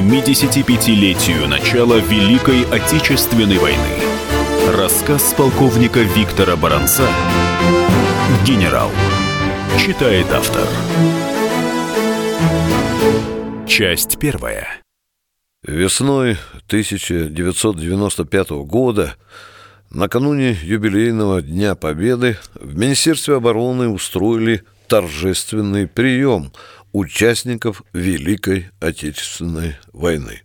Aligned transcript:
75-летию 0.00 1.48
начала 1.48 1.96
Великой 1.96 2.62
Отечественной 2.70 3.58
войны. 3.58 3.98
Рассказ 4.76 5.34
полковника 5.36 6.00
Виктора 6.00 6.54
Баранца 6.56 7.02
«Генерал». 8.46 8.90
Читает 9.76 10.26
автор. 10.30 10.68
Часть 13.66 14.18
первая. 14.20 14.68
Весной 15.66 16.36
1995 16.68 18.50
года, 18.50 19.16
накануне 19.90 20.56
юбилейного 20.62 21.42
Дня 21.42 21.74
Победы, 21.74 22.38
в 22.54 22.78
Министерстве 22.78 23.34
обороны 23.34 23.88
устроили 23.88 24.62
торжественный 24.86 25.86
прием 25.86 26.52
участников 26.92 27.82
Великой 27.92 28.70
Отечественной 28.80 29.76
войны. 29.92 30.42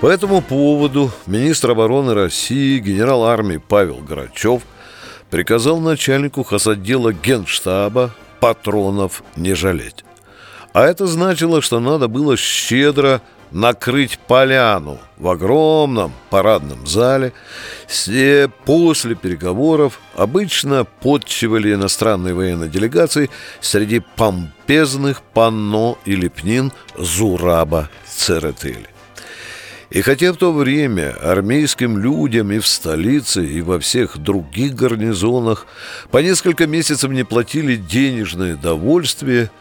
По 0.00 0.08
этому 0.08 0.42
поводу 0.42 1.10
министр 1.26 1.70
обороны 1.70 2.14
России 2.14 2.78
генерал 2.78 3.24
армии 3.24 3.56
Павел 3.56 3.96
Грачев 3.98 4.62
приказал 5.30 5.80
начальнику 5.80 6.42
хозотдела 6.42 7.12
Генштаба 7.12 8.14
патронов 8.40 9.22
не 9.36 9.54
жалеть. 9.54 10.04
А 10.72 10.84
это 10.84 11.06
значило, 11.06 11.62
что 11.62 11.80
надо 11.80 12.06
было 12.08 12.36
щедро 12.36 13.22
накрыть 13.50 14.18
поляну 14.18 14.98
в 15.16 15.28
огромном 15.28 16.12
парадном 16.30 16.86
зале, 16.86 17.32
где 17.88 18.50
после 18.64 19.14
переговоров 19.14 20.00
обычно 20.14 20.84
подчивали 20.84 21.74
иностранные 21.74 22.34
военные 22.34 22.68
делегации 22.68 23.30
среди 23.60 24.00
помпезных 24.16 25.22
панно 25.22 25.98
и 26.04 26.16
лепнин 26.16 26.72
Зураба 26.96 27.88
Церетели. 28.06 28.88
И 29.88 30.02
хотя 30.02 30.32
в 30.32 30.36
то 30.36 30.52
время 30.52 31.16
армейским 31.22 31.96
людям 31.96 32.50
и 32.50 32.58
в 32.58 32.66
столице, 32.66 33.46
и 33.46 33.62
во 33.62 33.78
всех 33.78 34.18
других 34.18 34.74
гарнизонах 34.74 35.66
по 36.10 36.18
несколько 36.18 36.66
месяцев 36.66 37.10
не 37.10 37.24
платили 37.24 37.76
денежное 37.76 38.56
довольствие– 38.56 39.50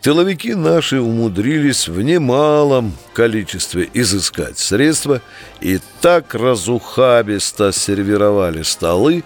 Тыловики 0.00 0.54
наши 0.54 1.00
умудрились 1.00 1.88
в 1.88 2.00
немалом 2.00 2.92
количестве 3.12 3.88
изыскать 3.92 4.58
средства 4.58 5.20
и 5.60 5.80
так 6.00 6.34
разухабисто 6.34 7.72
сервировали 7.72 8.62
столы, 8.62 9.24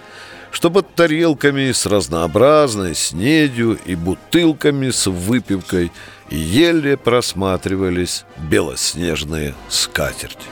что 0.50 0.70
под 0.70 0.94
тарелками 0.94 1.70
с 1.70 1.86
разнообразной 1.86 2.94
снедью 2.94 3.78
и 3.84 3.94
бутылками 3.94 4.90
с 4.90 5.06
выпивкой 5.06 5.92
еле 6.30 6.96
просматривались 6.96 8.24
белоснежные 8.38 9.54
скатерти. 9.68 10.46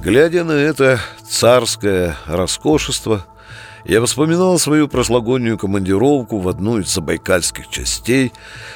Глядя 0.00 0.44
на 0.44 0.52
это 0.52 1.00
царское 1.28 2.16
роскошество– 2.26 3.26
я 3.84 4.04
вспоминал 4.04 4.58
свою 4.58 4.88
прошлогоднюю 4.88 5.58
командировку 5.58 6.38
в 6.38 6.48
одну 6.48 6.78
из 6.78 6.92
забайкальских 6.92 7.68
частей, 7.68 8.32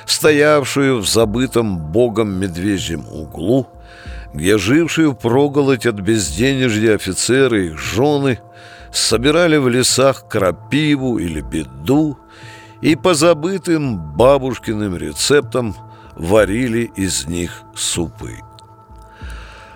стоявшую 0.07 1.01
в 1.01 1.09
забытом 1.09 1.79
богом 1.79 2.33
медвежьем 2.33 3.05
углу, 3.11 3.67
где 4.33 4.59
жившие 4.59 5.15
проголодь 5.15 5.87
от 5.87 5.97
безденежья 5.97 6.95
офицеры 6.95 7.69
и 7.69 7.73
жены 7.73 8.39
собирали 8.93 9.57
в 9.57 9.69
лесах 9.69 10.29
крапиву 10.29 11.19
или 11.19 11.41
беду 11.41 12.19
и 12.81 12.97
по 12.97 13.15
забытым 13.15 13.99
бабушкиным 13.99 14.97
рецептам 14.97 15.75
варили 16.17 16.91
из 16.97 17.27
них 17.27 17.63
супы. 17.75 18.39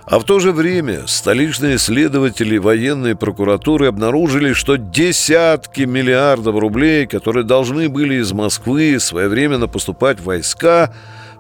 А 0.06 0.20
в 0.20 0.24
то 0.24 0.38
же 0.38 0.52
время 0.52 1.08
столичные 1.08 1.78
следователи 1.78 2.58
военной 2.58 3.16
прокуратуры 3.16 3.88
обнаружили, 3.88 4.52
что 4.52 4.76
десятки 4.76 5.80
миллиардов 5.80 6.56
рублей, 6.56 7.08
которые 7.08 7.42
должны 7.42 7.88
были 7.88 8.14
из 8.14 8.32
Москвы 8.32 9.00
своевременно 9.00 9.66
поступать 9.66 10.20
в 10.20 10.24
войска, 10.26 10.94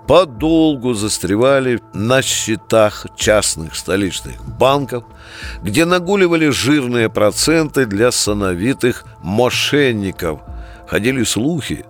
подолгу 0.08 0.94
застревали 0.94 1.80
на 1.94 2.22
счетах 2.22 3.06
частных 3.16 3.76
столичных 3.76 4.44
банков, 4.44 5.04
где 5.62 5.84
нагуливали 5.84 6.48
жирные 6.48 7.08
проценты 7.08 7.86
для 7.86 8.10
сановитых 8.10 9.04
мошенников. 9.22 10.40
Ходили 10.88 11.22
слухи 11.22 11.84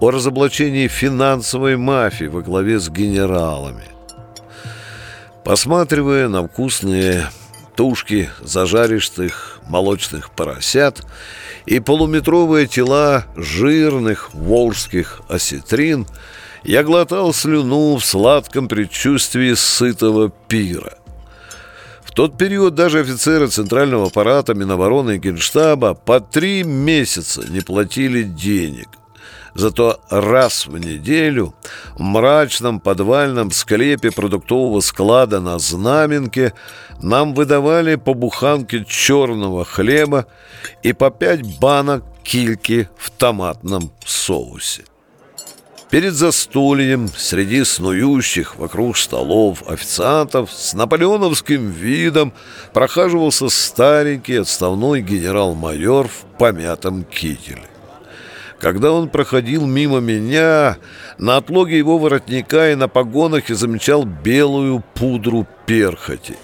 о 0.00 0.10
разоблачении 0.10 0.86
финансовой 0.86 1.78
мафии 1.78 2.26
во 2.26 2.42
главе 2.42 2.78
с 2.78 2.90
генералами– 2.90 3.84
Посматривая 5.50 6.28
на 6.28 6.44
вкусные 6.46 7.28
тушки 7.74 8.30
зажаристых 8.40 9.58
молочных 9.66 10.30
поросят 10.30 11.04
и 11.66 11.80
полуметровые 11.80 12.68
тела 12.68 13.26
жирных 13.34 14.32
волжских 14.32 15.22
осетрин, 15.28 16.06
я 16.62 16.84
глотал 16.84 17.34
слюну 17.34 17.96
в 17.96 18.04
сладком 18.04 18.68
предчувствии 18.68 19.54
сытого 19.54 20.30
пира. 20.46 20.98
В 22.04 22.12
тот 22.12 22.38
период 22.38 22.76
даже 22.76 23.00
офицеры 23.00 23.48
Центрального 23.48 24.06
аппарата 24.06 24.54
Минобороны 24.54 25.16
и 25.16 25.18
Генштаба 25.18 25.94
по 25.94 26.20
три 26.20 26.62
месяца 26.62 27.44
не 27.50 27.60
платили 27.60 28.22
денег. 28.22 28.99
Зато 29.54 30.00
раз 30.10 30.66
в 30.66 30.78
неделю 30.78 31.54
в 31.94 32.02
мрачном 32.02 32.80
подвальном 32.80 33.50
склепе 33.50 34.10
продуктового 34.10 34.80
склада 34.80 35.40
на 35.40 35.58
Знаменке 35.58 36.52
нам 37.00 37.34
выдавали 37.34 37.96
по 37.96 38.14
буханке 38.14 38.84
черного 38.86 39.64
хлеба 39.64 40.26
и 40.82 40.92
по 40.92 41.10
пять 41.10 41.58
банок 41.58 42.04
кильки 42.22 42.88
в 42.96 43.10
томатном 43.10 43.90
соусе. 44.04 44.84
Перед 45.90 46.14
застольем 46.14 47.08
среди 47.08 47.64
снующих 47.64 48.54
вокруг 48.56 48.96
столов 48.96 49.68
официантов 49.68 50.52
с 50.52 50.72
наполеоновским 50.72 51.68
видом 51.68 52.32
прохаживался 52.72 53.48
старенький 53.48 54.36
отставной 54.36 55.02
генерал-майор 55.02 56.06
в 56.06 56.38
помятом 56.38 57.02
кителе. 57.02 57.69
Когда 58.60 58.92
он 58.92 59.08
проходил 59.08 59.66
мимо 59.66 60.00
меня, 60.00 60.76
на 61.16 61.38
отлоге 61.38 61.78
его 61.78 61.98
воротника 61.98 62.72
и 62.72 62.74
на 62.74 62.88
погонах 62.88 63.48
я 63.48 63.54
замечал 63.54 64.04
белую 64.04 64.84
пудру 64.94 65.46
перхоти. 65.64 66.36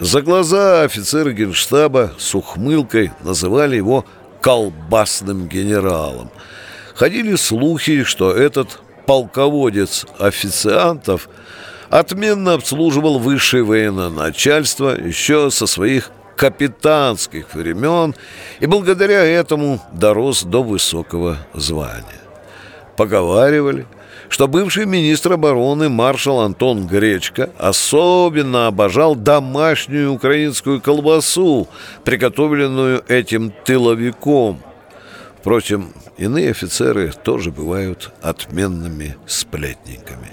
За 0.00 0.22
глаза 0.22 0.82
офицеры 0.82 1.32
генштаба 1.32 2.14
с 2.18 2.34
ухмылкой 2.34 3.12
называли 3.22 3.76
его 3.76 4.04
«колбасным 4.40 5.46
генералом». 5.46 6.30
Ходили 6.94 7.36
слухи, 7.36 8.02
что 8.02 8.32
этот 8.32 8.80
полководец 9.06 10.06
официантов 10.18 11.28
отменно 11.90 12.54
обслуживал 12.54 13.20
высшее 13.20 13.62
военное 13.62 14.10
начальство 14.10 15.00
еще 15.00 15.50
со 15.50 15.66
своих 15.66 16.10
капитанских 16.40 17.54
времен 17.54 18.14
и 18.60 18.66
благодаря 18.66 19.22
этому 19.26 19.78
дорос 19.92 20.42
до 20.42 20.62
высокого 20.62 21.36
звания. 21.52 22.22
Поговаривали, 22.96 23.86
что 24.30 24.48
бывший 24.48 24.86
министр 24.86 25.34
обороны 25.34 25.90
маршал 25.90 26.40
Антон 26.40 26.86
Гречко 26.86 27.50
особенно 27.58 28.68
обожал 28.68 29.16
домашнюю 29.16 30.14
украинскую 30.14 30.80
колбасу, 30.80 31.68
приготовленную 32.04 33.04
этим 33.06 33.52
тыловиком. 33.66 34.62
Впрочем, 35.40 35.92
иные 36.16 36.52
офицеры 36.52 37.12
тоже 37.22 37.50
бывают 37.50 38.12
отменными 38.22 39.14
сплетниками. 39.26 40.30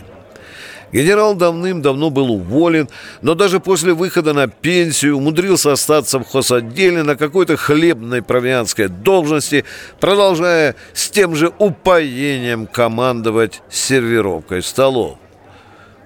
Генерал 0.92 1.36
давным-давно 1.36 2.10
был 2.10 2.32
уволен, 2.32 2.88
но 3.22 3.36
даже 3.36 3.60
после 3.60 3.94
выхода 3.94 4.34
на 4.34 4.48
пенсию 4.48 5.18
умудрился 5.18 5.74
остаться 5.74 6.20
в 6.20 6.24
хозотделе 6.24 7.04
на 7.04 7.16
какой-то 7.16 7.58
хлебной 7.58 8.22
провианской 8.22 8.88
должности, 8.88 9.66
продолжая 10.00 10.76
с 10.94 11.10
тем 11.10 11.36
же 11.36 11.52
упоением 11.60 12.68
командовать 12.68 13.62
сервировкой 13.70 14.64
столов. 14.64 15.18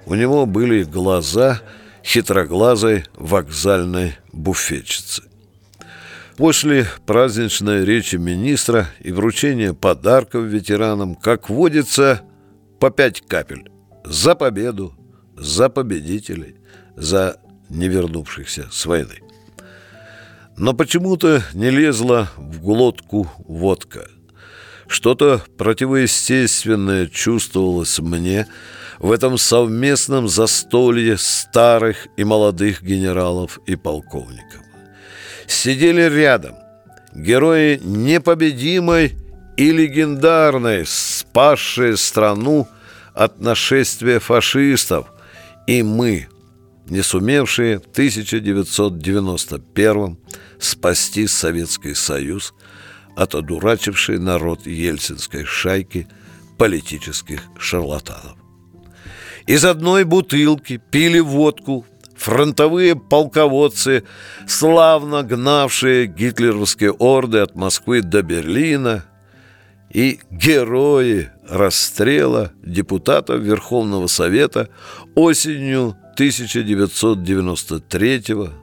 У 0.08 0.16
него 0.16 0.48
были 0.48 0.84
глаза 0.84 1.62
хитроглазой 2.04 3.06
вокзальной 3.16 4.16
буфетчицы. 4.32 5.24
После 6.38 6.88
праздничной 7.06 7.86
речи 7.86 8.16
министра 8.16 8.88
и 9.00 9.12
вручения 9.12 9.74
подарков 9.74 10.46
ветеранам, 10.46 11.14
как 11.14 11.52
водится, 11.52 12.22
по 12.80 12.90
пять 12.90 13.22
капель 13.22 13.70
за 14.04 14.36
победу, 14.36 14.94
за 15.38 15.70
победителей, 15.70 16.56
за 16.96 17.38
не 17.70 17.88
вернувшихся 17.88 18.68
с 18.72 18.86
войны. 18.86 19.20
Но 20.58 20.74
почему-то 20.74 21.42
не 21.54 21.70
лезла 21.70 22.30
в 22.38 22.62
глотку 22.62 23.32
водка. 23.48 24.08
Что-то 24.88 25.42
противоестественное 25.58 27.08
чувствовалось 27.08 28.00
мне 28.00 28.48
в 29.00 29.12
этом 29.12 29.38
совместном 29.38 30.28
застолье 30.28 31.18
старых 31.18 32.08
и 32.18 32.24
молодых 32.24 32.84
генералов 32.84 33.60
и 33.66 33.76
полковников. 33.76 34.62
Сидели 35.48 36.02
рядом 36.02 36.56
герои 37.14 37.80
непобедимой 37.84 39.16
и 39.58 39.72
легендарной, 39.72 40.86
спасшие 40.86 41.98
страну 41.98 42.68
от 43.14 43.40
нашествия 43.40 44.20
фашистов, 44.20 45.14
и 45.68 45.84
мы, 45.84 46.28
не 46.88 47.04
сумевшие 47.04 47.78
в 47.80 47.86
1991 47.92 50.18
спасти 50.60 51.28
Советский 51.28 51.94
Союз 51.94 52.56
от 53.16 53.36
одурачившей 53.36 54.18
народ 54.20 54.66
ельцинской 54.66 55.46
шайки 55.46 56.08
политических 56.58 57.44
шарлатанов. 57.60 58.38
Из 59.48 59.66
одной 59.66 60.04
бутылки 60.04 60.82
пили 60.92 61.20
водку 61.20 61.86
фронтовые 62.16 62.96
полководцы, 62.96 64.04
славно 64.48 65.24
гнавшие 65.24 66.06
гитлеровские 66.06 66.92
орды 66.92 67.40
от 67.40 67.56
Москвы 67.56 68.02
до 68.02 68.22
Берлина, 68.22 69.06
и 69.90 70.20
герои 70.30 71.32
расстрела 71.52 72.52
депутатов 72.64 73.42
Верховного 73.42 74.08
Совета 74.08 74.70
осенью 75.16 75.98
1993 76.14 78.24
года. 78.30 78.54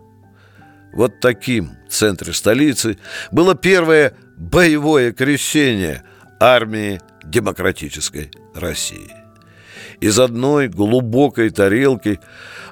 Вот 0.94 1.20
таким 1.20 1.72
в 1.86 1.92
центре 1.92 2.32
столицы 2.32 2.96
было 3.30 3.54
первое 3.54 4.14
боевое 4.38 5.12
крещение 5.12 6.02
армии 6.40 6.98
демократической 7.22 8.30
России. 8.54 9.12
Из 10.00 10.18
одной 10.18 10.68
глубокой 10.68 11.50
тарелки 11.50 12.18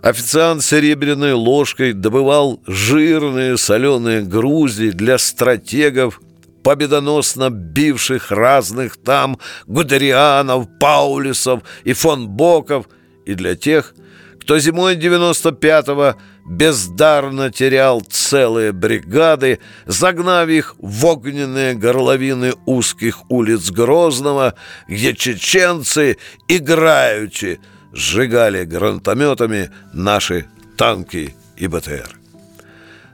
официант 0.00 0.64
серебряной 0.64 1.32
ложкой 1.32 1.92
добывал 1.92 2.62
жирные 2.66 3.58
соленые 3.58 4.22
грузди 4.22 4.92
для 4.92 5.18
стратегов, 5.18 6.22
победоносно 6.66 7.48
бивших 7.48 8.32
разных 8.32 8.96
там 8.96 9.38
Гудерианов, 9.68 10.66
Паулисов 10.80 11.62
и 11.84 11.92
фон 11.92 12.26
Боков, 12.26 12.88
и 13.24 13.34
для 13.34 13.54
тех, 13.54 13.94
кто 14.40 14.58
зимой 14.58 14.96
95-го 14.96 16.16
бездарно 16.44 17.52
терял 17.52 18.00
целые 18.00 18.72
бригады, 18.72 19.60
загнав 19.86 20.48
их 20.48 20.74
в 20.80 21.06
огненные 21.06 21.74
горловины 21.74 22.54
узких 22.66 23.30
улиц 23.30 23.70
Грозного, 23.70 24.54
где 24.88 25.14
чеченцы, 25.14 26.18
играючи, 26.48 27.60
сжигали 27.92 28.64
гранатометами 28.64 29.70
наши 29.92 30.48
танки 30.76 31.36
и 31.56 31.68
БТР. 31.68 32.18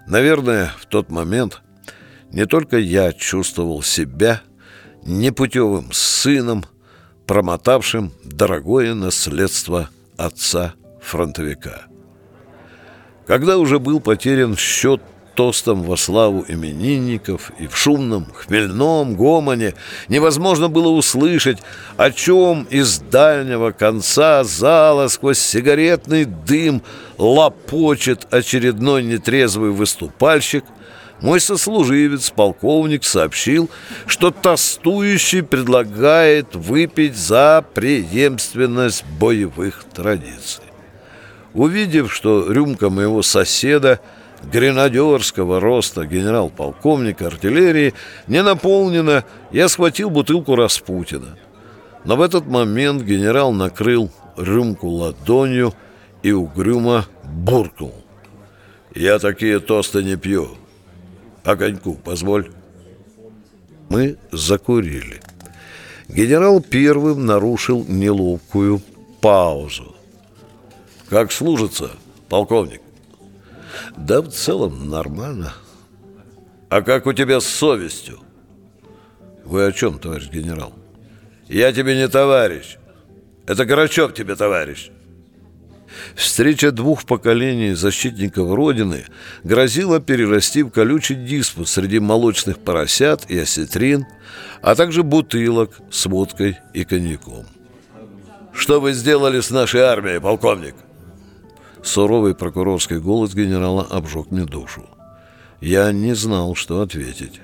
Наверное, 0.07 0.73
в 0.81 0.87
тот 0.87 1.11
момент 1.11 1.61
не 2.33 2.47
только 2.47 2.79
я 2.79 3.13
чувствовал 3.13 3.83
себя 3.83 4.43
непутевым 5.05 5.93
сыном, 5.93 6.65
промотавшим 7.27 8.13
дорогое 8.25 8.95
наследство 8.95 9.89
отца-фронтовика– 10.17 11.87
когда 13.27 13.59
уже 13.59 13.79
был 13.79 14.01
потерян 14.01 14.57
счет 14.57 15.01
тостом 15.35 15.85
во 15.85 15.97
славу 15.97 16.45
именинников, 16.47 17.51
и 17.59 17.67
в 17.67 17.77
шумном, 17.77 18.27
хмельном 18.35 19.15
гомоне 19.15 19.75
невозможно 20.09 20.69
было 20.69 20.89
услышать, 20.89 21.59
о 21.97 22.11
чем 22.11 22.65
из 22.65 22.99
дальнего 22.99 23.71
конца 23.71 24.45
зала 24.45 25.09
сквозь 25.09 25.39
сигаретный 25.39 26.27
дым 26.27 26.83
лопочет 27.17 28.27
очередной 28.31 29.03
нетрезвый 29.05 29.71
выступальщик, 29.71 30.65
мой 31.23 31.41
сослуживец, 31.41 32.31
полковник, 32.31 33.05
сообщил, 33.05 33.71
что 34.07 34.31
тостующий 34.31 35.43
предлагает 35.43 36.55
выпить 36.55 37.17
за 37.17 37.65
преемственность 37.75 39.05
боевых 39.21 39.85
традиций. 39.85 40.65
Увидев, 41.55 42.13
что 42.13 42.51
рюмка 42.51 42.91
моего 42.91 43.23
соседа, 43.23 44.01
гренадерского 44.43 45.61
роста 45.61 46.07
генерал-полковника 46.07 47.29
артиллерии, 47.29 47.95
не 48.27 48.43
наполнена, 48.43 49.25
я 49.53 49.69
схватил 49.69 50.11
бутылку 50.11 50.57
Распутина. 50.57 51.39
Но 52.05 52.17
в 52.17 52.23
этот 52.23 52.47
момент 52.47 53.03
генерал 53.03 53.53
накрыл 53.53 54.11
рюмку 54.37 54.89
ладонью 54.89 55.73
и 56.25 56.33
угрюмо 56.33 57.07
буркнул. 57.23 57.95
«Я 58.95 59.21
такие 59.21 59.61
тосты 59.61 60.03
не 60.03 60.17
пью. 60.17 60.57
Огоньку 61.45 61.95
позволь». 61.95 62.51
Мы 63.93 64.17
закурили. 64.31 65.21
Генерал 66.09 66.63
первым 66.63 67.27
нарушил 67.27 67.85
неловкую 67.87 68.81
паузу. 69.21 69.95
Как 71.11 71.31
служится, 71.31 71.91
полковник? 72.31 72.81
Да 73.99 74.23
в 74.23 74.31
целом 74.31 74.89
нормально. 74.89 75.53
А 76.71 76.81
как 76.81 77.07
у 77.07 77.13
тебя 77.13 77.39
с 77.39 77.45
совестью? 77.45 78.21
Вы 79.45 79.67
о 79.67 79.73
чем, 79.73 79.99
товарищ 79.99 80.31
генерал? 80.31 80.73
Я 81.49 81.71
тебе 81.75 81.95
не 81.95 82.09
товарищ. 82.09 82.79
Это 83.47 83.67
Горачев 83.67 84.15
тебе 84.15 84.37
товарищ. 84.37 84.91
Встреча 86.15 86.73
двух 86.73 87.05
поколений 87.05 87.75
защитников 87.75 88.55
Родины 88.55 89.05
грозила 89.45 90.01
перерасти 90.01 90.63
в 90.63 90.71
колючий 90.71 91.17
диспут 91.17 91.69
среди 91.69 91.99
молочных 91.99 92.59
поросят 92.59 93.27
и 93.29 93.39
осетрин, 93.39 94.07
а 94.63 94.75
также 94.75 95.03
бутылок 95.03 95.79
с 95.91 96.07
водкой 96.07 96.59
и 96.75 96.85
коньяком. 96.85 97.47
«Что 98.53 98.81
вы 98.81 98.93
сделали 98.93 99.41
с 99.41 99.51
нашей 99.51 99.81
армией, 99.81 100.21
полковник?» 100.21 100.75
Суровый 101.83 102.35
прокурорский 102.35 102.99
голос 102.99 103.35
генерала 103.35 103.87
обжег 103.91 104.31
мне 104.31 104.45
душу. 104.45 104.89
Я 105.61 105.93
не 105.93 106.15
знал, 106.15 106.55
что 106.55 106.81
ответить. 106.81 107.41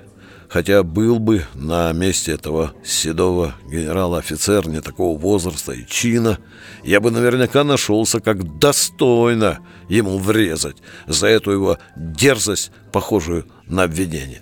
Хотя 0.49 0.83
был 0.83 1.19
бы 1.19 1.45
на 1.55 1.93
месте 1.93 2.33
этого 2.33 2.73
седого 2.83 3.55
генерала-офицер 3.71 4.67
не 4.67 4.81
такого 4.81 5.19
возраста 5.19 5.73
и 5.73 5.87
чина, 5.87 6.39
я 6.85 7.01
бы 7.01 7.11
наверняка 7.11 7.65
нашелся, 7.65 8.21
как 8.21 8.59
достойно 8.59 9.59
ему 9.89 10.19
врезать 10.19 10.77
за 11.07 11.27
эту 11.27 11.51
его 11.51 11.79
дерзость, 11.97 12.73
похожую 12.93 13.47
на 13.67 13.83
обвинение. 13.83 14.41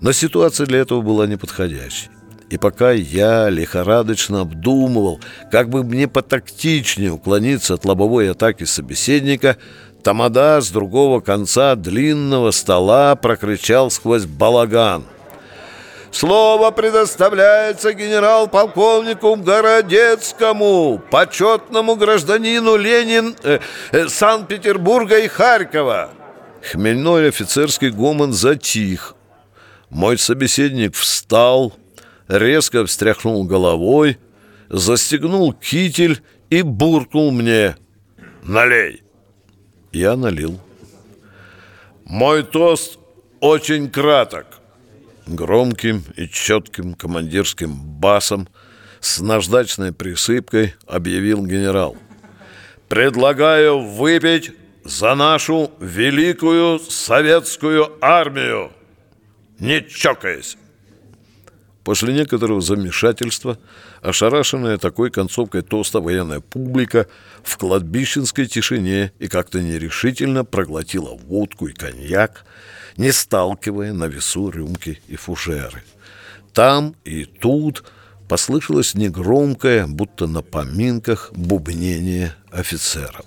Но 0.00 0.10
ситуация 0.10 0.66
для 0.66 0.80
этого 0.80 1.02
была 1.02 1.26
неподходящей. 1.26 2.10
И 2.48 2.58
пока 2.58 2.92
я 2.92 3.48
лихорадочно 3.48 4.42
обдумывал, 4.42 5.20
как 5.50 5.68
бы 5.68 5.82
мне 5.82 6.06
потактичнее 6.06 7.12
уклониться 7.12 7.74
от 7.74 7.84
лобовой 7.84 8.30
атаки 8.30 8.62
собеседника, 8.64 9.56
Тамада 10.06 10.60
с 10.60 10.70
другого 10.70 11.18
конца 11.20 11.74
длинного 11.74 12.52
стола 12.52 13.16
прокричал 13.16 13.90
сквозь 13.90 14.24
балаган. 14.24 15.02
Слово 16.12 16.70
предоставляется 16.70 17.92
генерал-полковнику 17.92 19.34
Городецкому, 19.34 21.02
почетному 21.10 21.96
гражданину 21.96 22.76
Ленин 22.76 23.34
э, 23.42 23.58
э, 23.90 24.06
Санкт-Петербурга 24.06 25.18
и 25.18 25.26
Харькова. 25.26 26.10
Хмельной 26.70 27.30
офицерский 27.30 27.90
гомон 27.90 28.32
затих. 28.32 29.16
Мой 29.90 30.18
собеседник 30.18 30.94
встал, 30.94 31.72
резко 32.28 32.86
встряхнул 32.86 33.42
головой, 33.42 34.18
застегнул 34.68 35.52
китель 35.52 36.22
и 36.48 36.62
буркнул 36.62 37.32
мне 37.32 37.74
«Налей!» 38.44 39.05
Я 39.96 40.14
налил. 40.14 40.60
«Мой 42.04 42.42
тост 42.42 42.98
очень 43.40 43.90
краток!» 43.90 44.46
Громким 45.26 46.04
и 46.16 46.28
четким 46.28 46.92
командирским 46.92 47.74
басом 47.74 48.46
с 49.00 49.20
наждачной 49.20 49.94
присыпкой 49.94 50.74
объявил 50.86 51.46
генерал. 51.46 51.96
«Предлагаю 52.88 53.78
выпить 53.78 54.52
за 54.84 55.14
нашу 55.14 55.70
великую 55.80 56.78
советскую 56.78 57.96
армию, 58.02 58.72
не 59.58 59.80
чокаясь!» 59.80 60.58
После 61.86 62.12
некоторого 62.12 62.60
замешательства, 62.60 63.60
ошарашенная 64.02 64.76
такой 64.76 65.12
концовкой 65.12 65.62
тоста 65.62 66.00
военная 66.00 66.40
публика 66.40 67.06
в 67.44 67.56
кладбищенской 67.56 68.46
тишине 68.46 69.12
и 69.20 69.28
как-то 69.28 69.62
нерешительно 69.62 70.44
проглотила 70.44 71.14
водку 71.14 71.68
и 71.68 71.72
коньяк, 71.72 72.44
не 72.96 73.12
сталкивая 73.12 73.92
на 73.92 74.06
весу 74.06 74.50
рюмки 74.50 75.00
и 75.06 75.14
фужеры. 75.14 75.84
Там 76.52 76.96
и 77.04 77.24
тут 77.24 77.84
послышалось 78.28 78.94
негромкое, 78.94 79.86
будто 79.86 80.26
на 80.26 80.42
поминках, 80.42 81.30
бубнение 81.34 82.34
офицеров. 82.50 83.24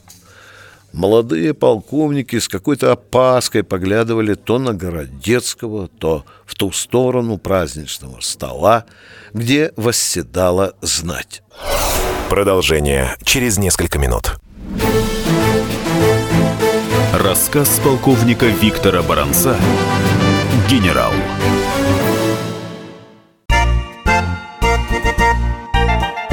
Молодые 0.93 1.53
полковники 1.53 2.39
с 2.39 2.47
какой-то 2.47 2.91
опаской 2.91 3.63
поглядывали 3.63 4.33
то 4.33 4.57
на 4.57 4.73
Городецкого, 4.73 5.87
то 5.87 6.25
в 6.45 6.55
ту 6.55 6.71
сторону 6.71 7.37
праздничного 7.37 8.19
стола, 8.21 8.85
где 9.33 9.71
восседала 9.75 10.73
знать. 10.81 11.43
Продолжение 12.29 13.15
через 13.23 13.57
несколько 13.57 13.99
минут. 13.99 14.39
Рассказ 17.13 17.79
полковника 17.83 18.47
Виктора 18.47 19.01
Баранца 19.03 19.57
«Генерал». 20.69 21.11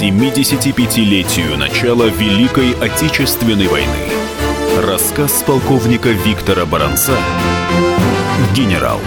75-летию 0.00 1.58
начала 1.58 2.04
Великой 2.04 2.70
Отечественной 2.74 3.66
войны. 3.66 3.96
Рассказ 4.80 5.42
полковника 5.44 6.10
Виктора 6.10 6.66
Баранца 6.66 7.18
«Генерал». 8.54 9.00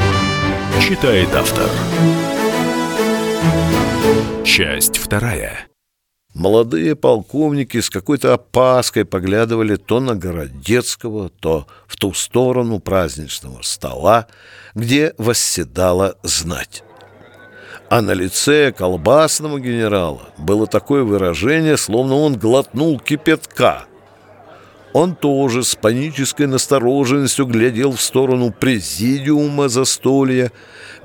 Читает 0.81 1.29
автор. 1.33 1.69
Часть 4.43 4.97
вторая. 4.97 5.65
Молодые 6.33 6.97
полковники 6.97 7.79
с 7.79 7.89
какой-то 7.89 8.33
опаской 8.33 9.05
поглядывали 9.05 9.77
то 9.77 10.01
на 10.01 10.15
Городецкого, 10.15 11.29
то 11.29 11.67
в 11.87 11.95
ту 11.95 12.13
сторону 12.13 12.79
праздничного 12.81 13.61
стола, 13.61 14.27
где 14.75 15.13
восседала 15.17 16.17
знать. 16.21 16.83
А 17.91 18.01
на 18.01 18.13
лице 18.13 18.71
колбасного 18.71 19.59
генерала 19.59 20.21
было 20.37 20.65
такое 20.65 21.03
выражение, 21.03 21.75
словно 21.75 22.15
он 22.15 22.39
глотнул 22.39 22.97
кипятка. 22.97 23.83
Он 24.93 25.13
тоже 25.13 25.65
с 25.65 25.75
панической 25.75 26.47
настороженностью 26.47 27.45
глядел 27.45 27.91
в 27.91 28.01
сторону 28.01 28.53
президиума 28.53 29.67
застолья, 29.67 30.53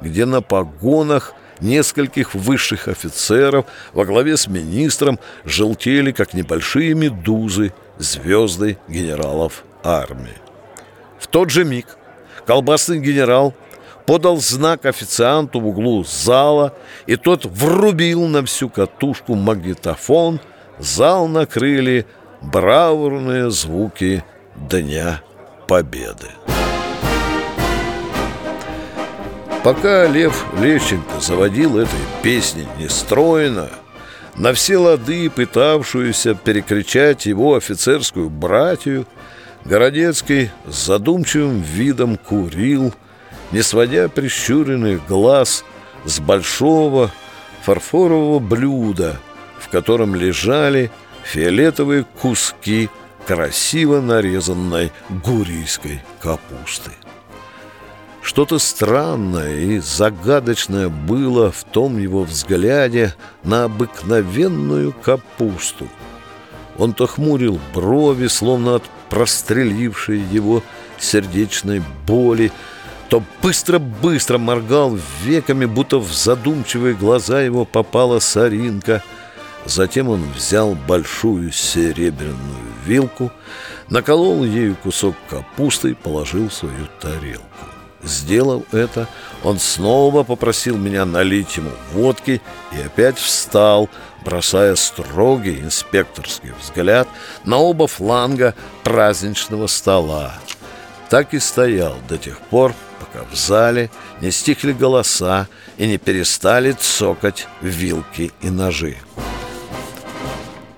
где 0.00 0.26
на 0.26 0.42
погонах 0.42 1.34
нескольких 1.58 2.36
высших 2.36 2.86
офицеров 2.86 3.66
во 3.92 4.04
главе 4.04 4.36
с 4.36 4.46
министром 4.46 5.18
желтели, 5.44 6.12
как 6.12 6.34
небольшие 6.34 6.94
медузы, 6.94 7.74
звезды 7.98 8.78
генералов 8.86 9.64
армии. 9.82 10.38
В 11.18 11.26
тот 11.26 11.50
же 11.50 11.64
миг 11.64 11.98
колбасный 12.46 13.00
генерал– 13.00 13.54
подал 14.06 14.38
знак 14.38 14.86
официанту 14.86 15.60
в 15.60 15.66
углу 15.66 16.04
зала, 16.04 16.72
и 17.06 17.16
тот 17.16 17.44
врубил 17.44 18.26
на 18.26 18.44
всю 18.44 18.68
катушку 18.68 19.34
магнитофон. 19.34 20.40
Зал 20.78 21.26
накрыли 21.26 22.06
бравурные 22.40 23.50
звуки 23.50 24.24
Дня 24.54 25.22
Победы. 25.66 26.28
Пока 29.64 30.06
Лев 30.06 30.46
Лещенко 30.60 31.20
заводил 31.20 31.78
этой 31.78 31.98
песни 32.22 32.68
нестройно, 32.78 33.68
на 34.36 34.52
все 34.52 34.76
лады 34.76 35.28
пытавшуюся 35.28 36.34
перекричать 36.34 37.26
его 37.26 37.56
офицерскую 37.56 38.30
братью, 38.30 39.06
Городецкий 39.64 40.52
с 40.68 40.86
задумчивым 40.86 41.60
видом 41.60 42.16
курил– 42.16 42.94
не 43.52 43.62
сводя 43.62 44.08
прищуренных 44.08 45.06
глаз 45.06 45.64
с 46.04 46.20
большого 46.20 47.10
фарфорового 47.62 48.38
блюда, 48.38 49.20
в 49.58 49.68
котором 49.68 50.14
лежали 50.14 50.90
фиолетовые 51.24 52.04
куски 52.20 52.88
красиво 53.26 54.00
нарезанной 54.00 54.92
гурийской 55.08 56.02
капусты. 56.20 56.92
Что-то 58.22 58.58
странное 58.58 59.56
и 59.56 59.78
загадочное 59.78 60.88
было 60.88 61.52
в 61.52 61.62
том 61.64 61.98
его 61.98 62.24
взгляде 62.24 63.14
на 63.44 63.64
обыкновенную 63.64 64.92
капусту. 64.92 65.88
Он 66.76 66.92
то 66.92 67.06
хмурил 67.06 67.60
брови, 67.72 68.26
словно 68.26 68.76
от 68.76 68.82
прострелившей 69.10 70.18
его 70.18 70.62
сердечной 70.98 71.82
боли, 72.06 72.50
то 73.08 73.22
быстро-быстро 73.42 74.38
моргал 74.38 74.98
веками, 75.22 75.64
будто 75.64 75.98
в 75.98 76.12
задумчивые 76.12 76.94
глаза 76.94 77.40
его 77.40 77.64
попала 77.64 78.18
соринка. 78.18 79.02
Затем 79.64 80.08
он 80.08 80.24
взял 80.32 80.74
большую 80.74 81.52
серебряную 81.52 82.36
вилку, 82.84 83.32
наколол 83.88 84.44
ею 84.44 84.76
кусок 84.76 85.16
капусты 85.28 85.90
и 85.90 85.94
положил 85.94 86.48
в 86.48 86.54
свою 86.54 86.86
тарелку. 87.00 87.46
Сделав 88.02 88.62
это, 88.72 89.08
он 89.42 89.58
снова 89.58 90.22
попросил 90.22 90.76
меня 90.76 91.04
налить 91.04 91.56
ему 91.56 91.70
водки 91.92 92.40
и 92.72 92.80
опять 92.80 93.18
встал, 93.18 93.88
бросая 94.24 94.76
строгий 94.76 95.60
инспекторский 95.60 96.52
взгляд 96.60 97.08
на 97.44 97.56
оба 97.56 97.88
фланга 97.88 98.54
праздничного 98.84 99.66
стола. 99.66 100.34
Так 101.08 101.34
и 101.34 101.40
стоял 101.40 101.96
до 102.08 102.18
тех 102.18 102.38
пор, 102.40 102.74
пока 103.16 103.28
в 103.30 103.34
зале 103.34 103.90
не 104.20 104.30
стихли 104.30 104.72
голоса 104.72 105.48
и 105.78 105.86
не 105.86 105.98
перестали 105.98 106.72
цокать 106.72 107.48
вилки 107.60 108.32
и 108.42 108.50
ножи. 108.50 108.96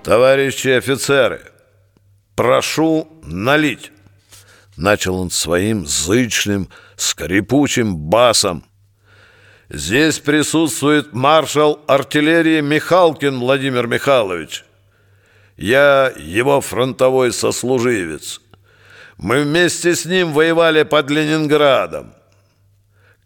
«Товарищи 0.03 0.69
офицеры, 0.69 1.41
прошу 2.35 3.07
налить!» 3.23 3.91
Начал 4.77 5.19
он 5.19 5.29
своим 5.29 5.85
зычным, 5.85 6.69
скрипучим 6.95 7.97
басом. 7.97 8.63
«Здесь 9.69 10.19
присутствует 10.19 11.13
маршал 11.13 11.81
артиллерии 11.87 12.61
Михалкин 12.61 13.39
Владимир 13.39 13.87
Михайлович. 13.87 14.63
Я 15.57 16.13
его 16.15 16.61
фронтовой 16.61 17.33
сослуживец. 17.33 18.39
Мы 19.17 19.41
вместе 19.41 19.95
с 19.95 20.05
ним 20.05 20.31
воевали 20.31 20.83
под 20.83 21.09
Ленинградом. 21.09 22.13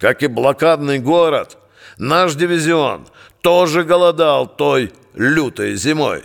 Как 0.03 0.21
и 0.21 0.27
блокадный 0.27 0.99
город, 0.99 1.57
наш 1.97 2.35
дивизион 2.35 3.07
тоже 3.39 3.85
голодал 3.85 4.47
той 4.47 4.91
лютой 5.13 5.75
зимой. 5.75 6.23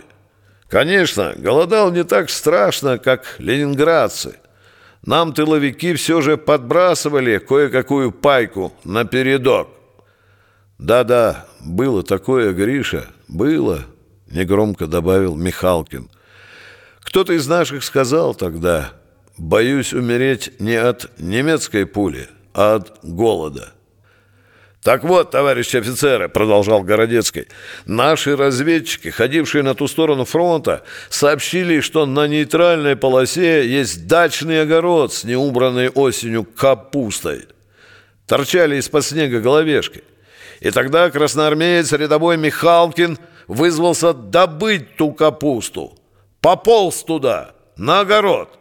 Конечно, 0.67 1.33
голодал 1.37 1.89
не 1.89 2.03
так 2.03 2.29
страшно, 2.29 2.97
как 2.97 3.35
ленинградцы. 3.37 4.35
Нам 5.05 5.31
тыловики 5.31 5.93
все 5.93 6.19
же 6.19 6.35
подбрасывали 6.35 7.37
кое-какую 7.37 8.11
пайку 8.11 8.73
на 8.83 9.05
передок. 9.05 9.69
Да-да, 10.77 11.45
было 11.61 12.03
такое, 12.03 12.51
Гриша, 12.51 13.07
было, 13.29 13.85
негромко 14.29 14.87
добавил 14.87 15.37
Михалкин. 15.37 16.09
Кто-то 16.99 17.31
из 17.31 17.47
наших 17.47 17.85
сказал 17.85 18.35
тогда, 18.35 18.91
Боюсь 19.37 19.93
умереть 19.93 20.51
не 20.59 20.75
от 20.75 21.17
немецкой 21.17 21.85
пули, 21.85 22.27
от 22.53 22.99
голода. 23.03 23.73
«Так 24.81 25.03
вот, 25.03 25.31
товарищи 25.31 25.75
офицеры»,— 25.75 26.29
продолжал 26.29 26.83
Городецкий, 26.83 27.47
«наши 27.85 28.37
разведчики, 28.37 29.09
ходившие 29.09 29.61
на 29.61 29.75
ту 29.75 29.87
сторону 29.87 30.23
фронта, 30.23 30.83
сообщили, 31.09 31.81
что 31.81 32.05
на 32.05 32.27
нейтральной 32.27 32.95
полосе 32.95 33.67
есть 33.67 34.07
дачный 34.07 34.61
огород 34.61 35.13
с 35.13 35.25
неубранной 35.25 35.89
осенью 35.89 36.45
капустой. 36.45 37.47
Торчали 38.25 38.77
из-под 38.77 39.03
снега 39.03 39.41
головешки. 39.41 40.03
И 40.61 40.71
тогда 40.71 41.09
красноармеец 41.09 41.91
рядовой 41.91 42.37
Михалкин 42.37 43.17
вызвался 43.47 44.13
добыть 44.13 44.95
ту 44.95 45.11
капусту. 45.11 45.97
Пополз 46.39 47.03
туда, 47.03 47.51
на 47.75 48.01
огород 48.01 48.59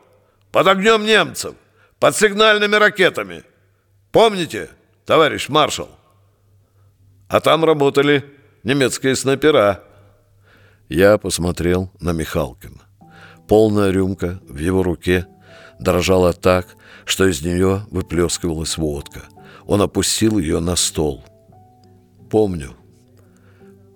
под 0.53 0.67
огнем 0.67 1.05
немцев, 1.05 1.55
под 1.99 2.17
сигнальными 2.17 2.77
ракетами. 2.77 3.45
Помните, 4.13 4.71
товарищ 5.05 5.49
маршал? 5.49 5.89
А 7.29 7.41
там 7.41 7.65
работали 7.65 8.25
немецкие 8.65 9.15
снайпера. 9.17 9.85
Я 10.89 11.19
посмотрел 11.19 11.91
на 12.01 12.13
Михалкина. 12.13 12.81
Полная 13.47 13.91
рюмка 13.91 14.41
в 14.49 14.57
его 14.57 14.83
руке 14.83 15.27
дрожала 15.79 16.33
так, 16.33 16.67
что 17.05 17.27
из 17.27 17.43
нее 17.43 17.87
выплескивалась 17.91 18.79
водка. 18.79 19.23
Он 19.67 19.83
опустил 19.83 20.39
ее 20.39 20.61
на 20.61 20.77
стол. 20.77 21.25
«Помню, 22.31 22.75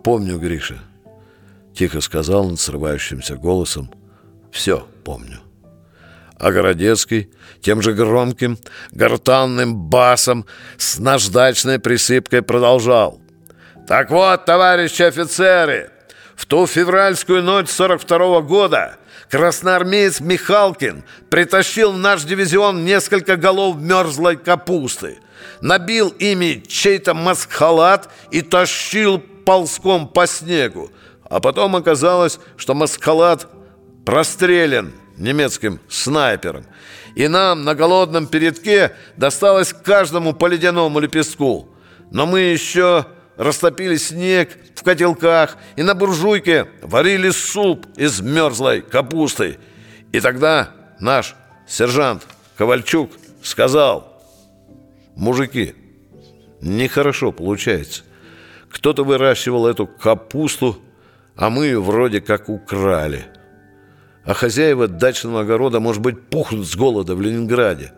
помню, 0.05 0.39
Гриша»,— 0.39 0.79
тихо 1.75 2.01
сказал 2.01 2.47
он 2.47 2.57
срывающимся 2.57 3.37
голосом. 3.37 3.91
«Все 4.51 4.87
помню». 5.05 5.41
А 6.39 6.51
Городецкий 6.51 7.31
тем 7.61 7.83
же 7.83 7.93
громким, 7.93 8.59
гортанным 8.91 9.77
басом 9.77 10.47
с 10.77 10.99
наждачной 10.99 11.79
присыпкой 11.79 12.43
продолжал. 12.43 13.21
«Так 13.87 14.11
вот, 14.11 14.45
товарищи 14.45 15.03
офицеры, 15.03 15.91
в 16.37 16.47
ту 16.47 16.67
февральскую 16.67 17.43
ночь 17.43 17.69
42 17.69 18.19
-го 18.19 18.43
года 18.43 18.97
красноармеец 19.31 20.21
Михалкин 20.21 21.05
притащил 21.31 21.93
в 21.93 21.99
наш 21.99 22.25
дивизион 22.25 22.85
несколько 22.85 23.37
голов 23.37 23.77
мерзлой 23.77 24.37
капусты, 24.37 25.19
набил 25.61 26.09
ими 26.09 26.63
чей-то 26.67 27.15
маскхалат 27.15 28.11
и 28.31 28.43
тащил 28.43 29.19
ползком 29.19 30.09
по 30.09 30.27
снегу. 30.27 30.91
А 31.31 31.41
потом 31.41 31.77
оказалось, 31.77 32.41
что 32.57 32.75
маскхалат 32.75 33.49
прострелен 34.05 34.93
немецким 35.23 35.81
снайпером. 35.89 36.65
И 37.15 37.29
нам 37.29 37.65
на 37.65 37.75
голодном 37.75 38.27
передке 38.27 38.93
досталось 39.17 39.73
каждому 39.73 40.33
по 40.33 40.47
ледяному 40.47 40.99
лепестку. 40.99 41.69
Но 42.11 42.27
мы 42.27 42.41
еще 42.41 43.07
растопили 43.37 43.97
снег 43.97 44.51
в 44.75 44.83
котелках 44.83 45.57
и 45.77 45.83
на 45.83 45.95
буржуйке 45.95 46.69
варили 46.83 47.31
суп 47.31 47.87
из 47.97 48.21
мерзлой 48.21 48.83
капусты. 48.83 49.59
И 50.13 50.21
тогда 50.21 50.71
наш 51.01 51.35
сержант 51.67 52.27
Ковальчук 52.57 53.11
сказал, 53.43 54.23
«Мужики, 55.17 55.75
нехорошо 56.61 57.33
получается. 57.33 58.03
Кто-то 58.71 59.05
выращивал 59.05 59.67
эту 59.67 59.87
капусту, 59.87 60.79
а 61.37 61.51
мы 61.51 61.67
ее 61.67 61.83
вроде 61.83 62.21
как 62.21 62.49
украли. 62.49 63.27
А 64.25 64.35
хозяева 64.35 64.89
дачного 64.89 65.41
огорода, 65.41 65.81
может 65.81 66.03
быть, 66.03 66.23
пухнут 66.29 66.67
с 66.67 66.77
голода 66.77 67.15
в 67.15 67.21
Ленинграде. 67.21 67.93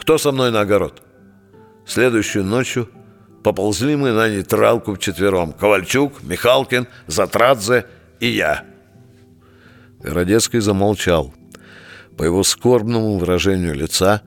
Кто 0.00 0.18
со 0.18 0.32
мной 0.32 0.50
на 0.50 0.60
огород?» 0.60 1.02
Следующую 1.86 2.44
ночью– 2.44 2.88
Поползли 3.42 3.96
мы 3.96 4.12
на 4.12 4.28
нейтралку 4.28 4.94
вчетвером. 4.94 5.52
Ковальчук, 5.52 6.22
Михалкин, 6.22 6.86
Затрадзе 7.08 7.86
и 8.20 8.28
я. 8.28 8.64
Городецкий 10.00 10.60
замолчал. 10.60 11.34
По 12.16 12.22
его 12.22 12.44
скорбному 12.44 13.18
выражению 13.18 13.74
лица 13.74 14.22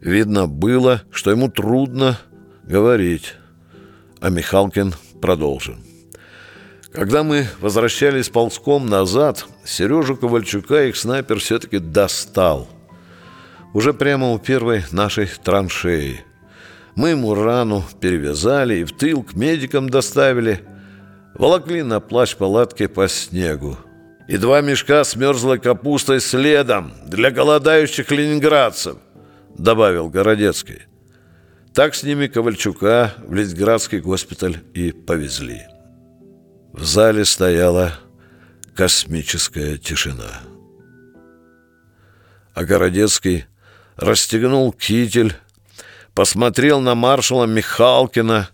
видно 0.00 0.46
было, 0.46 1.02
что 1.10 1.30
ему 1.30 1.50
трудно 1.50 2.18
говорить. 2.64 3.36
А 4.20 4.28
Михалкин 4.28 4.94
продолжил. 5.20 5.76
Когда 6.92 7.22
мы 7.22 7.46
возвращались 7.60 8.28
ползком 8.28 8.86
назад, 8.86 9.46
Сережу 9.64 10.16
Ковальчука 10.16 10.84
их 10.84 10.96
снайпер 10.96 11.38
все-таки 11.38 11.78
достал. 11.78 12.68
Уже 13.74 13.92
прямо 13.92 14.32
у 14.32 14.38
первой 14.38 14.84
нашей 14.92 15.26
траншеи– 15.26 16.24
мы 16.98 17.10
ему 17.10 17.32
рану 17.32 17.84
перевязали 18.00 18.78
и 18.78 18.84
в 18.84 18.90
тыл 18.90 19.22
к 19.22 19.34
медикам 19.34 19.88
доставили. 19.88 20.62
Волокли 21.34 21.82
на 21.82 22.00
плащ 22.00 22.34
палатки 22.34 22.88
по 22.88 23.06
снегу. 23.06 23.78
И 24.26 24.36
два 24.36 24.62
мешка 24.62 25.04
с 25.04 25.14
мерзлой 25.14 25.60
капустой 25.60 26.20
следом 26.20 26.92
для 27.06 27.30
голодающих 27.30 28.10
ленинградцев, 28.10 28.96
добавил 29.56 30.08
Городецкий. 30.08 30.82
Так 31.72 31.94
с 31.94 32.02
ними 32.02 32.26
Ковальчука 32.26 33.14
в 33.24 33.32
Ленинградский 33.32 34.00
госпиталь 34.00 34.56
и 34.74 34.90
повезли. 34.90 35.62
В 36.72 36.84
зале 36.84 37.24
стояла 37.24 37.94
космическая 38.74 39.78
тишина. 39.78 40.40
А 42.54 42.64
Городецкий 42.64 43.46
расстегнул 43.96 44.72
китель, 44.72 45.34
посмотрел 46.14 46.80
на 46.80 46.94
маршала 46.94 47.46
Михалкина 47.46 48.50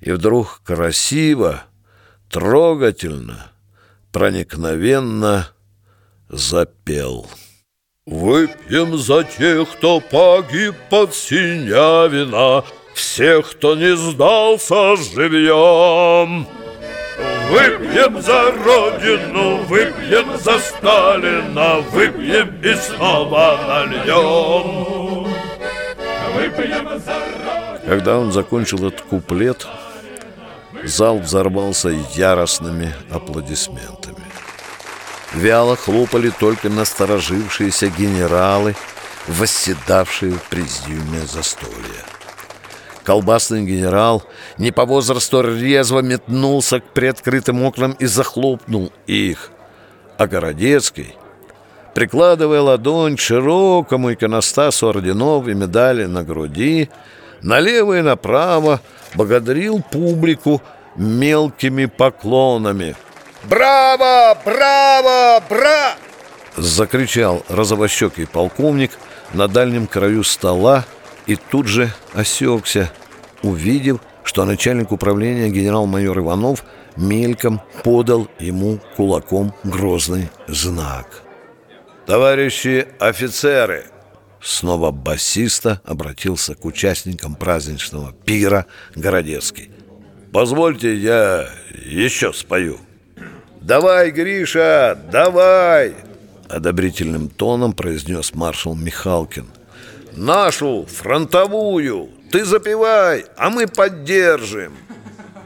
и 0.00 0.12
вдруг 0.12 0.60
красиво, 0.64 1.64
трогательно, 2.30 3.52
проникновенно 4.12 5.48
запел. 6.28 7.28
Выпьем 8.06 8.96
за 8.96 9.24
тех, 9.24 9.70
кто 9.70 10.00
погиб 10.00 10.74
под 10.88 11.14
Синявина, 11.14 12.64
Всех, 12.94 13.52
кто 13.52 13.76
не 13.76 13.96
сдался 13.96 14.96
живьем. 14.96 16.48
Выпьем 17.50 18.20
за 18.20 18.52
Родину, 18.52 19.64
выпьем 19.64 20.38
за 20.38 20.58
Сталина, 20.58 21.80
Выпьем 21.92 22.60
и 22.62 22.74
снова 22.74 23.58
нальем. 23.66 25.26
Когда 27.86 28.18
он 28.18 28.32
закончил 28.32 28.88
этот 28.88 29.00
куплет, 29.00 29.66
зал 30.84 31.18
взорвался 31.20 31.88
яростными 32.14 32.94
аплодисментами. 33.10 34.26
Вяло 35.32 35.76
хлопали 35.76 36.30
только 36.30 36.68
насторожившиеся 36.68 37.88
генералы, 37.88 38.76
восседавшие 39.26 40.32
в 40.32 40.42
президиуме 40.44 41.20
застолья. 41.20 42.17
Колбасный 43.08 43.64
генерал 43.64 44.22
не 44.58 44.70
по 44.70 44.84
возрасту 44.84 45.40
резво 45.40 46.00
метнулся 46.00 46.78
к 46.78 46.84
приоткрытым 46.92 47.62
окнам 47.62 47.92
и 47.92 48.04
захлопнул 48.04 48.92
их. 49.06 49.48
А 50.18 50.26
Городецкий— 50.26 51.16
прикладывая 51.94 52.60
ладонь 52.60 53.16
широкому 53.16 54.12
иконостасу 54.12 54.88
орденов 54.90 55.48
и 55.48 55.54
медали 55.54 56.04
на 56.04 56.22
груди, 56.22 56.90
налево 57.40 57.98
и 57.98 58.02
направо 58.02 58.82
благодарил 59.14 59.82
публику 59.90 60.60
мелкими 60.94 61.86
поклонами. 61.86 62.94
«Браво! 63.44 64.36
Браво! 64.44 65.42
Бра!» 65.48 65.94
Закричал 66.58 67.42
розовощекий 67.48 68.26
полковник 68.26 68.90
на 69.32 69.48
дальнем 69.48 69.86
краю 69.86 70.24
стола 70.24 70.84
и 71.28 71.36
тут 71.36 71.68
же 71.68 71.92
осекся, 72.14 72.90
увидев, 73.42 74.00
что 74.24 74.44
начальник 74.44 74.90
управления 74.90 75.50
генерал-майор 75.50 76.18
Иванов 76.18 76.64
мельком 76.96 77.60
подал 77.84 78.28
ему 78.40 78.80
кулаком 78.96 79.54
грозный 79.62 80.30
знак. 80.48 81.22
«Товарищи 82.06 82.88
офицеры!» 82.98 83.84
Снова 84.40 84.90
басиста 84.90 85.82
обратился 85.84 86.54
к 86.54 86.64
участникам 86.64 87.34
праздничного 87.34 88.12
пира 88.24 88.66
Городецкий. 88.94 89.70
«Позвольте, 90.32 90.96
я 90.96 91.48
еще 91.84 92.32
спою». 92.32 92.78
«Давай, 93.60 94.12
Гриша, 94.12 94.98
давай!» 95.12 95.94
Одобрительным 96.48 97.28
тоном 97.28 97.74
произнес 97.74 98.32
маршал 98.34 98.74
Михалкин. 98.74 99.46
«Нашу, 100.18 100.84
фронтовую, 100.86 102.08
ты 102.32 102.44
запевай, 102.44 103.24
а 103.36 103.50
мы 103.50 103.68
поддержим!» 103.68 104.72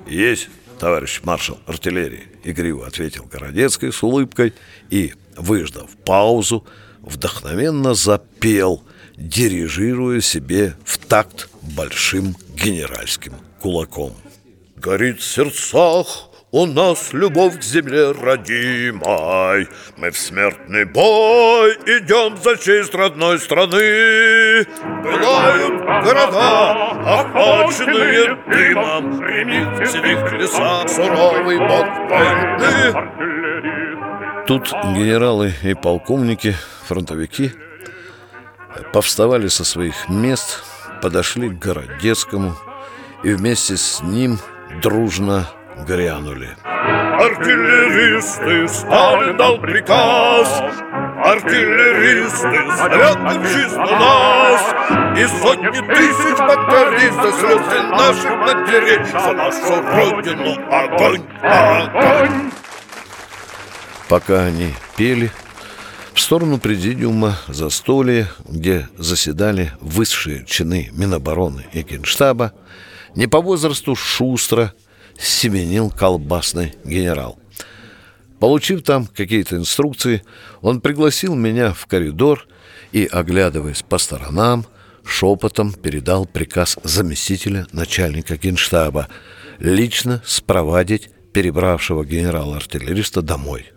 «Есть, 0.07 0.49
товарищ 0.79 1.21
маршал 1.25 1.59
артиллерии!» 1.67 2.29
Игриво 2.43 2.87
ответил 2.87 3.27
Городецкий 3.31 3.93
с 3.93 4.03
улыбкой 4.03 4.55
и 4.89 5.13
выждав 5.37 5.91
паузу, 6.07 6.67
вдохновенно 7.03 7.93
запел, 7.93 8.83
дирижируя 9.15 10.23
себе 10.23 10.75
в 10.87 10.97
такт 10.97 11.51
большим 11.61 12.35
генеральским 12.55 13.35
кулаком. 13.61 14.15
«Горит 14.77 15.21
в 15.21 15.25
сердцах 15.25 16.31
у 16.53 16.67
нас 16.67 17.15
любовь 17.15 17.59
к 17.59 17.63
земле 17.63 18.13
родимой. 18.13 19.69
Мы 19.97 20.11
в 20.11 20.19
смертный 20.19 20.85
бой 20.85 21.73
идем 21.87 22.37
за 22.37 22.59
честь 22.59 22.95
родной 22.95 23.39
страны. 23.39 24.67
Пылают 25.03 26.05
города, 26.05 26.73
охваченные 27.21 28.37
дымом. 28.51 29.19
Гремит 29.19 29.81
в 29.81 29.87
синих 29.91 30.33
лесах 30.35 30.89
суровый 30.91 31.59
бог 31.59 31.87
войны. 32.11 32.93
Тут 34.47 34.71
генералы 34.95 35.55
и 35.63 35.73
полковники, 35.73 36.55
фронтовики 36.87 37.53
повставали 38.93 39.49
со 39.49 39.65
своих 39.65 40.11
мест, 40.11 40.63
подошли 41.01 41.49
к 41.49 41.59
Городецкому 41.59 42.55
и 43.25 43.33
вместе 43.33 43.79
с 43.79 44.03
ним 44.03 44.39
дружно 44.83 45.49
грянули. 45.87 46.57
Артиллеристы, 46.65 48.67
Сталин 48.69 49.37
дал 49.37 49.59
приказ. 49.59 50.63
Артиллеристы, 51.25 52.77
заряд 52.77 53.19
чисто 53.53 53.79
нас. 53.79 54.75
И 55.19 55.27
сотни 55.27 55.81
тысяч 55.95 56.39
батарей 56.39 57.11
за 57.11 57.33
слезы 57.39 57.83
наших 57.91 58.35
матерей 58.39 59.05
За 59.05 59.33
нашу 59.33 59.83
родину 59.83 60.57
огонь, 60.71 61.23
огонь. 61.43 62.51
Пока 64.09 64.45
они 64.45 64.75
пели, 64.97 65.31
в 66.15 66.21
сторону 66.21 66.59
президиума 66.59 67.37
застолья, 67.49 68.29
где 68.47 68.89
заседали 68.99 69.73
высшие 69.81 70.45
чины 70.45 70.91
Минобороны 70.93 71.65
и 71.73 71.83
Генштаба, 71.83 72.53
не 73.15 73.27
по 73.27 73.41
возрасту 73.41 73.95
шустро 73.95 74.73
семенил 75.19 75.91
колбасный 75.91 76.75
генерал. 76.85 77.39
Получив 78.39 78.83
там 78.83 79.07
какие-то 79.07 79.57
инструкции, 79.57 80.25
он 80.63 80.81
пригласил 80.81 81.35
меня 81.35 81.73
в 81.73 81.87
коридор 81.87 82.47
и, 82.91 83.07
оглядываясь 83.07 83.83
по 83.83 83.99
сторонам, 83.99 84.67
шепотом 85.05 85.73
передал 85.73 86.27
приказ 86.27 86.77
заместителя 86.83 87.67
начальника 87.73 88.37
генштаба 88.37 89.09
лично 89.59 90.23
спровадить 90.25 91.11
перебравшего 91.33 92.05
генерала-артиллериста 92.05 93.23
домой. 93.23 93.73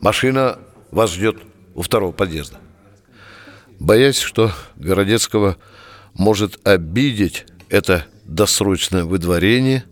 «Машина 0.00 0.58
вас 0.90 1.12
ждет 1.12 1.36
у 1.74 1.82
второго 1.82 2.12
подъезда». 2.12 2.58
Боясь, 3.78 4.18
что 4.18 4.52
Городецкого 4.76 5.56
может 6.14 6.58
обидеть 6.66 7.46
это 7.68 8.06
досрочное 8.24 9.04
выдворение, 9.04 9.84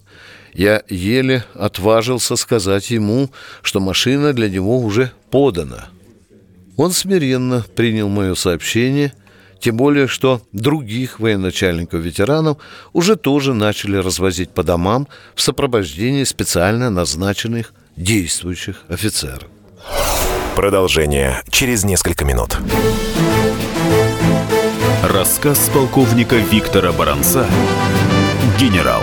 я 0.52 0.82
еле 0.88 1.44
отважился 1.54 2.36
сказать 2.36 2.90
ему, 2.90 3.30
что 3.62 3.80
машина 3.80 4.32
для 4.32 4.48
него 4.48 4.78
уже 4.78 5.12
подана. 5.30 5.88
Он 6.76 6.92
смиренно 6.92 7.64
принял 7.74 8.08
мое 8.08 8.34
сообщение, 8.34 9.12
тем 9.60 9.76
более, 9.76 10.08
что 10.08 10.42
других 10.52 11.20
военачальников-ветеранов 11.20 12.58
уже 12.92 13.16
тоже 13.16 13.54
начали 13.54 13.96
развозить 13.96 14.50
по 14.50 14.62
домам 14.64 15.06
в 15.34 15.40
сопровождении 15.40 16.24
специально 16.24 16.90
назначенных 16.90 17.72
действующих 17.96 18.82
офицеров. 18.88 19.48
Продолжение 20.56 21.42
через 21.50 21.84
несколько 21.84 22.24
минут. 22.24 22.58
Рассказ 25.02 25.70
полковника 25.72 26.36
Виктора 26.36 26.92
Баранца 26.92 27.46
«Генерал». 28.58 29.02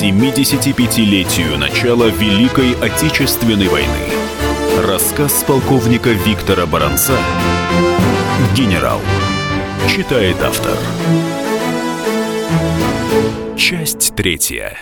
75-летию 0.00 1.58
начала 1.58 2.06
Великой 2.06 2.72
Отечественной 2.80 3.68
войны. 3.68 4.08
Рассказ 4.82 5.44
полковника 5.46 6.08
Виктора 6.08 6.64
Баранца 6.64 7.12
«Генерал». 8.56 8.98
Читает 9.90 10.38
автор. 10.40 10.78
Часть 13.58 14.14
третья. 14.16 14.78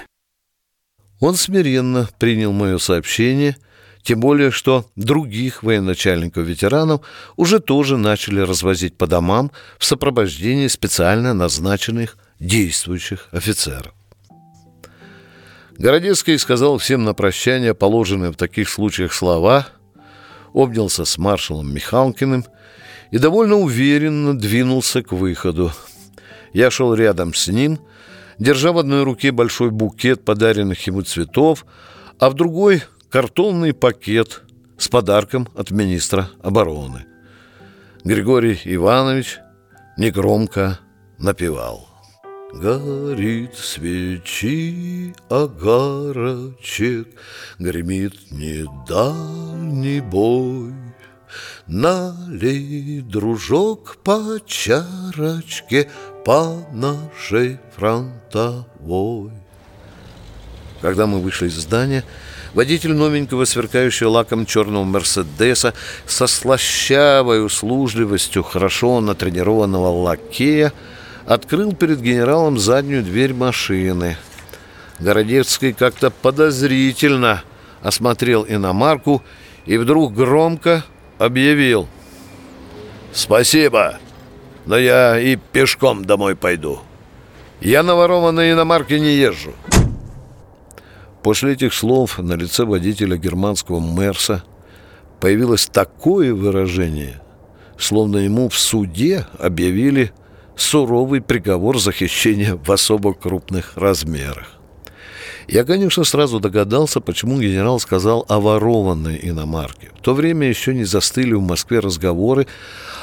Он 1.18 1.34
смиренно 1.34 2.08
принял 2.20 2.52
мое 2.52 2.78
сообщение, 2.78 3.56
тем 4.02 4.20
более, 4.20 4.52
что 4.52 4.86
других 4.94 5.64
военачальников-ветеранов 5.64 7.00
уже 7.34 7.58
тоже 7.58 7.96
начали 7.96 8.38
развозить 8.38 8.96
по 8.96 9.08
домам 9.08 9.50
в 9.80 9.84
сопровождении 9.84 10.68
специально 10.68 11.34
назначенных 11.34 12.18
действующих 12.38 13.26
офицеров. 13.32 13.97
Городецкий 15.78 16.36
сказал 16.38 16.78
всем 16.78 17.04
на 17.04 17.14
прощание 17.14 17.72
положенные 17.72 18.32
в 18.32 18.36
таких 18.36 18.68
случаях 18.68 19.12
слова, 19.12 19.68
обнялся 20.52 21.04
с 21.04 21.18
маршалом 21.18 21.72
Михалкиным 21.72 22.44
и 23.12 23.18
довольно 23.18 23.54
уверенно 23.54 24.36
двинулся 24.36 25.04
к 25.04 25.12
выходу. 25.12 25.70
Я 26.52 26.72
шел 26.72 26.94
рядом 26.94 27.32
с 27.32 27.46
ним, 27.46 27.78
держа 28.40 28.72
в 28.72 28.78
одной 28.78 29.04
руке 29.04 29.30
большой 29.30 29.70
букет 29.70 30.24
подаренных 30.24 30.84
ему 30.88 31.02
цветов, 31.02 31.64
а 32.18 32.28
в 32.28 32.34
другой— 32.34 32.82
картонный 33.08 33.72
пакет 33.72 34.42
с 34.78 34.88
подарком 34.88 35.48
от 35.54 35.70
министра 35.70 36.28
обороны. 36.42 37.06
Григорий 38.02 38.60
Иванович 38.64 39.38
негромко 39.96 40.80
напевал. 41.18 41.87
Горит 42.52 43.54
свечи 43.56 45.14
огарочек, 45.28 47.08
Гремит 47.58 48.14
недальний 48.30 50.00
бой. 50.00 50.72
Налей, 51.66 53.02
дружок, 53.02 53.98
по 54.02 54.38
чарочке 54.46 55.90
По 56.24 56.66
нашей 56.72 57.60
фронтовой. 57.76 59.32
Когда 60.80 61.06
мы 61.06 61.20
вышли 61.20 61.48
из 61.48 61.54
здания, 61.54 62.02
водитель 62.54 62.94
новенького 62.94 63.44
сверкающего 63.44 64.08
лаком 64.08 64.46
черного 64.46 64.84
Мерседеса 64.84 65.74
со 66.06 66.26
слащавой 66.26 67.44
услужливостью 67.44 68.42
хорошо 68.42 69.00
натренированного 69.00 69.88
лакея 69.88 70.72
открыл 71.28 71.74
перед 71.74 72.00
генералом 72.00 72.58
заднюю 72.58 73.02
дверь 73.02 73.34
машины. 73.34 74.16
Городецкий 74.98 75.74
как-то 75.74 76.10
подозрительно 76.10 77.42
осмотрел 77.82 78.46
иномарку 78.48 79.22
и 79.66 79.76
вдруг 79.76 80.14
громко 80.14 80.84
объявил 81.18 81.86
«Спасибо, 83.12 83.98
но 84.64 84.78
я 84.78 85.20
и 85.20 85.36
пешком 85.36 86.06
домой 86.06 86.34
пойду. 86.34 86.80
Я 87.60 87.82
на 87.82 87.94
ворованной 87.94 88.52
иномарке 88.52 88.98
не 88.98 89.14
езжу». 89.14 89.52
После 91.22 91.52
этих 91.52 91.74
слов 91.74 92.18
на 92.18 92.34
лице 92.34 92.64
водителя 92.64 93.18
германского 93.18 93.80
Мерса 93.80 94.44
появилось 95.20 95.66
такое 95.66 96.32
выражение, 96.32 97.20
словно 97.76 98.16
ему 98.16 98.48
в 98.48 98.58
суде 98.58 99.26
объявили 99.38 100.10
суровый 100.58 101.20
приговор 101.20 101.78
за 101.78 101.92
хищение 101.92 102.54
в 102.56 102.70
особо 102.70 103.14
крупных 103.14 103.72
размерах. 103.76 104.58
Я, 105.46 105.64
конечно, 105.64 106.04
сразу 106.04 106.40
догадался, 106.40 107.00
почему 107.00 107.40
генерал 107.40 107.80
сказал 107.80 108.26
о 108.28 108.38
ворованной 108.38 109.18
иномарке. 109.22 109.90
В 109.98 110.02
то 110.02 110.12
время 110.12 110.46
еще 110.46 110.74
не 110.74 110.84
застыли 110.84 111.32
в 111.32 111.40
Москве 111.40 111.78
разговоры 111.78 112.46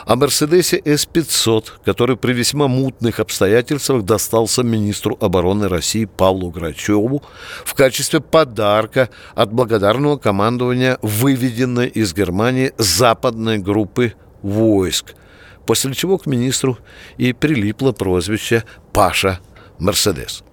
о 0.05 0.15
Мерседесе 0.15 0.79
С-500, 0.85 1.65
который 1.83 2.17
при 2.17 2.33
весьма 2.33 2.67
мутных 2.67 3.19
обстоятельствах 3.19 4.03
достался 4.03 4.61
министру 4.61 5.17
обороны 5.19 5.67
России 5.67 6.05
Павлу 6.05 6.51
Грачеву 6.51 7.23
в 7.63 7.73
качестве 7.73 8.19
подарка 8.19 9.09
от 9.33 9.51
благодарного 9.51 10.17
командования 10.17 10.99
выведенной 11.01 11.87
из 11.87 12.13
Германии 12.13 12.73
западной 12.77 13.57
группы 13.57 14.13
войск– 14.43 15.15
после 15.65 15.93
чего 15.93 16.17
к 16.17 16.25
министру 16.25 16.77
и 17.17 17.33
прилипло 17.33 17.91
прозвище 17.91 18.63
«Паша 18.93 19.39
Мерседес». 19.79 20.43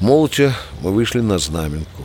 Молча 0.00 0.54
мы 0.80 0.92
вышли 0.92 1.20
на 1.20 1.38
знаменку. 1.38 2.04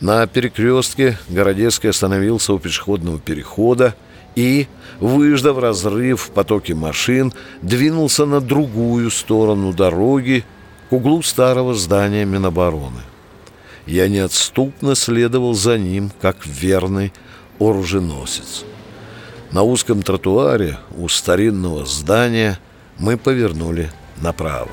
На 0.00 0.26
перекрестке 0.26 1.18
Городецкий 1.28 1.90
остановился 1.90 2.52
у 2.52 2.58
пешеходного 2.58 3.18
перехода 3.18 3.94
и, 4.34 4.68
выждав 5.00 5.58
разрыв 5.58 6.22
в 6.22 6.30
потоке 6.30 6.74
машин, 6.74 7.32
двинулся 7.62 8.26
на 8.26 8.40
другую 8.40 9.10
сторону 9.10 9.72
дороги 9.72 10.44
к 10.88 10.92
углу 10.92 11.22
старого 11.22 11.74
здания 11.74 12.24
Минобороны. 12.24 13.02
Я 13.86 14.08
неотступно 14.08 14.94
следовал 14.94 15.54
за 15.54 15.78
ним, 15.78 16.10
как 16.20 16.46
верный 16.46 17.12
оруженосец. 17.58 18.64
На 19.50 19.62
узком 19.62 20.02
тротуаре 20.02 20.78
у 20.96 21.08
старинного 21.08 21.86
здания 21.86 22.58
мы 22.98 23.16
повернули 23.16 23.90
направо. 24.20 24.72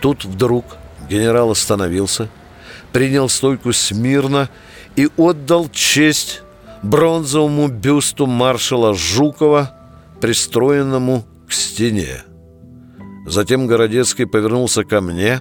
Тут 0.00 0.24
вдруг 0.24 0.64
генерал 1.08 1.50
остановился, 1.50 2.28
принял 2.92 3.28
стойку 3.28 3.72
смирно 3.72 4.48
и 4.94 5.08
отдал 5.16 5.68
честь 5.70 6.42
бронзовому 6.82 7.68
бюсту 7.68 8.26
маршала 8.26 8.94
Жукова, 8.94 9.74
пристроенному 10.20 11.24
к 11.48 11.52
стене. 11.52 12.22
Затем 13.26 13.66
Городецкий 13.66 14.26
повернулся 14.26 14.84
ко 14.84 15.00
мне, 15.00 15.40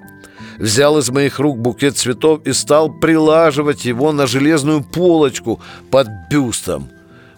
взял 0.57 0.97
из 0.97 1.09
моих 1.09 1.39
рук 1.39 1.59
букет 1.59 1.97
цветов 1.97 2.41
и 2.45 2.53
стал 2.53 2.89
прилаживать 2.89 3.85
его 3.85 4.11
на 4.11 4.25
железную 4.25 4.83
полочку 4.83 5.61
под 5.91 6.07
бюстом. 6.31 6.89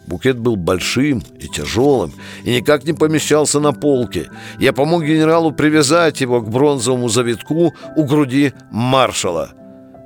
Букет 0.08 0.38
был 0.38 0.56
большим 0.56 1.24
и 1.40 1.48
тяжелым 1.48 2.14
и 2.44 2.56
никак 2.56 2.84
не 2.84 2.94
помещался 2.94 3.60
на 3.60 3.74
полке. 3.74 4.30
Я 4.60 4.72
помог 4.72 5.04
генералу 5.04 5.52
привязать 5.52 6.22
его 6.22 6.42
к 6.42 6.50
бронзовому 6.50 7.10
завитку 7.10 7.74
у 7.96 8.04
груди 8.06 8.54
маршала. 8.72 9.54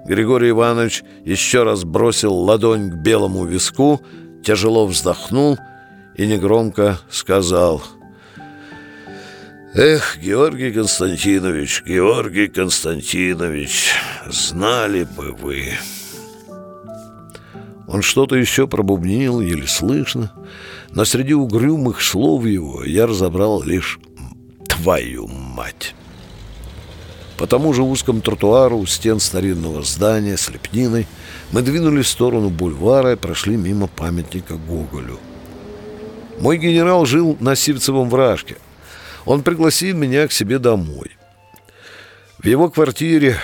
Григорий 0.05 0.51
Иванович 0.51 1.03
еще 1.25 1.63
раз 1.63 1.83
бросил 1.83 2.33
ладонь 2.33 2.89
к 2.91 2.95
белому 2.95 3.45
виску, 3.45 4.01
тяжело 4.43 4.87
вздохнул 4.87 5.57
и 6.15 6.25
негромко 6.25 6.99
сказал 7.09 7.83
«Эх, 9.75 10.17
Георгий 10.17 10.71
Константинович, 10.71 11.83
Георгий 11.85 12.47
Константинович, 12.47 13.91
знали 14.27 15.03
бы 15.03 15.33
вы!» 15.33 15.73
Он 17.89 18.03
что-то 18.03 18.35
еще 18.35 18.67
пробубнил, 18.67 19.41
еле 19.41 19.65
слышно, 19.65 20.31
но 20.91 21.05
среди 21.05 21.33
угрюмых 21.33 22.03
слов 22.03 22.45
его 22.45 22.83
я 22.83 23.07
разобрал 23.07 23.63
лишь 23.63 23.99
«твою 24.67 25.27
мать». 25.27 25.95
По 27.39 27.47
тому 27.47 27.73
же 27.73 27.81
узкому 27.81 28.21
тротуару 28.21 28.77
у 28.77 28.85
стен 28.85 29.19
старинного 29.19 29.81
здания 29.81 30.37
с 30.37 30.49
лепниной 30.49 31.07
мы 31.51 31.63
двинулись 31.63 32.05
в 32.05 32.09
сторону 32.09 32.49
бульвара 32.49 33.13
и 33.13 33.15
прошли 33.15 33.57
мимо 33.57 33.87
памятника 33.87 34.55
Гоголю. 34.55 35.17
Мой 36.39 36.57
генерал 36.57 37.05
жил 37.05 37.37
на 37.39 37.55
Сивцевом 37.55 38.09
вражке. 38.09 38.57
Он 39.25 39.41
пригласил 39.41 39.97
меня 39.97 40.27
к 40.27 40.31
себе 40.31 40.59
домой. 40.59 41.17
В 42.37 42.45
его 42.45 42.69
квартире 42.69 43.37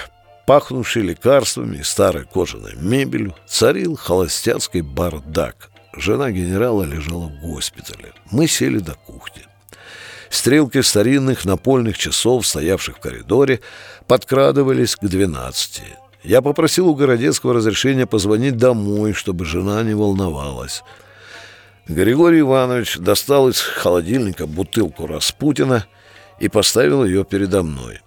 пахнувший 0.46 1.04
лекарствами 1.04 1.78
и 1.78 1.84
старой 1.84 2.26
кожаной 2.26 2.76
мебелью, 2.76 3.36
царил 3.48 3.96
холостяцкий 3.96 4.82
бардак. 4.82 5.70
Жена 5.96 6.32
генерала 6.32 6.84
лежала 6.84 7.28
в 7.28 7.42
госпитале. 7.42 8.14
Мы 8.32 8.48
сели 8.48 8.80
до 8.80 8.94
кухни. 8.94 9.44
Стрелки 10.30 10.82
старинных 10.82 11.46
напольных 11.46 11.98
часов, 11.98 12.46
стоявших 12.46 12.98
в 12.98 13.00
коридоре, 13.00 13.62
подкрадывались 14.08 14.96
к 14.96 15.06
двенадцати. 15.06 15.84
Я 16.24 16.42
попросил 16.42 16.90
у 16.90 16.96
Городецкого 16.96 17.54
разрешения 17.54 18.08
позвонить 18.08 18.58
домой, 18.58 19.14
чтобы 19.14 19.46
жена 19.46 19.84
не 19.84 19.94
волновалась. 19.94 20.84
Григорий 21.88 22.40
Иванович 22.40 22.98
достал 22.98 23.50
из 23.50 23.62
холодильника 23.62 24.48
бутылку 24.48 25.06
Распутина 25.06 25.86
и 26.40 26.50
поставил 26.50 27.06
ее 27.06 27.24
передо 27.24 27.62
мной. 27.62 28.02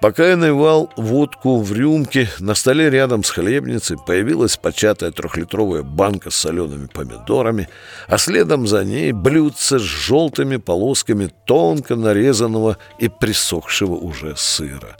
Пока 0.00 0.28
я 0.28 0.36
наливал 0.38 0.90
водку 0.96 1.60
в 1.60 1.72
рюмке, 1.74 2.30
на 2.38 2.54
столе 2.54 2.88
рядом 2.88 3.22
с 3.22 3.28
хлебницей 3.28 3.98
появилась 3.98 4.56
початая 4.56 5.10
трехлитровая 5.10 5.82
банка 5.82 6.30
с 6.30 6.36
солеными 6.36 6.86
помидорами, 6.86 7.68
а 8.08 8.16
следом 8.16 8.66
за 8.66 8.82
ней 8.82 9.12
блюдце 9.12 9.78
с 9.78 9.82
желтыми 9.82 10.56
полосками 10.56 11.30
тонко 11.44 11.96
нарезанного 11.96 12.78
и 12.98 13.08
присохшего 13.08 13.94
уже 13.94 14.36
сыра. 14.36 14.96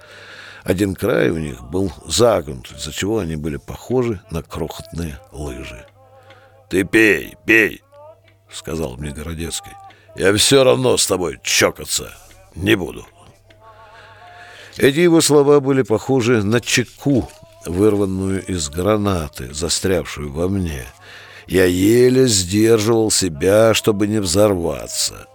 Один 0.65 0.95
край 0.95 1.31
у 1.31 1.39
них 1.39 1.63
был 1.63 1.91
загнут, 2.05 2.71
из-за 2.71 2.93
чего 2.93 3.21
они 3.21 3.37
были 3.37 3.57
похожи 3.57 4.21
на 4.31 4.43
крохотные 4.43 5.19
лыжи. 5.33 5.87
«Ты 6.69 6.85
пей, 6.85 7.37
пей!»— 7.47 7.83
сказал 8.53 8.99
мне 8.99 9.13
Городецкий. 9.13 9.73
«Я 10.15 10.35
все 10.37 10.63
равно 10.63 10.99
с 10.99 11.07
тобой 11.07 11.41
чокаться 11.43 12.13
не 12.55 12.75
буду». 12.75 13.07
Эти 14.81 15.01
его 15.01 15.21
слова 15.21 15.61
были 15.61 15.83
похожи 15.83 16.43
на 16.43 16.59
чеку, 16.59 17.29
вырванную 17.67 18.43
из 18.47 18.71
гранаты, 18.71 19.53
застрявшую 19.53 20.33
во 20.33 20.49
мне. 20.49 20.87
Я 21.47 21.67
еле 21.67 22.27
сдерживал 22.27 23.11
себя, 23.11 23.75
чтобы 23.75 24.07
не 24.07 24.23
взорваться. 24.23 25.27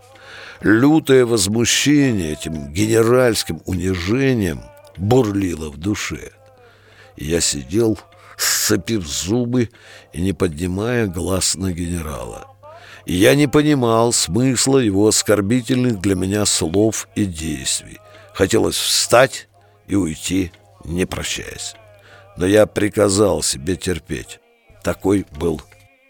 Лютое 0.62 1.28
возмущение 1.28 2.34
этим 2.34 2.74
генеральским 2.74 3.62
унижением 3.66 4.62
бурлило 4.98 5.70
в 5.70 5.78
душе. 5.78 6.32
Я 7.16 7.40
сидел, 7.40 8.00
сцепив 8.38 9.06
зубы 9.06 9.70
и 10.12 10.22
не 10.22 10.34
поднимая 10.34 11.06
глаз 11.06 11.54
на 11.54 11.72
генерала. 11.72 12.48
Я 13.06 13.36
не 13.36 13.46
понимал 13.46 14.12
смысла 14.12 14.80
его 14.80 15.08
оскорбительных 15.08 16.02
для 16.02 16.16
меня 16.16 16.48
слов 16.48 17.08
и 17.14 17.26
действий. 17.26 18.00
Хотелось 18.36 18.76
встать 18.76 19.48
и 19.88 19.96
уйти, 19.96 20.52
не 20.84 21.06
прощаясь. 21.06 21.76
Но 22.36 22.46
я 22.46 22.66
приказал 22.66 23.42
себе 23.42 23.78
терпеть. 23.78 24.42
Такой 24.84 25.26
был 25.40 25.62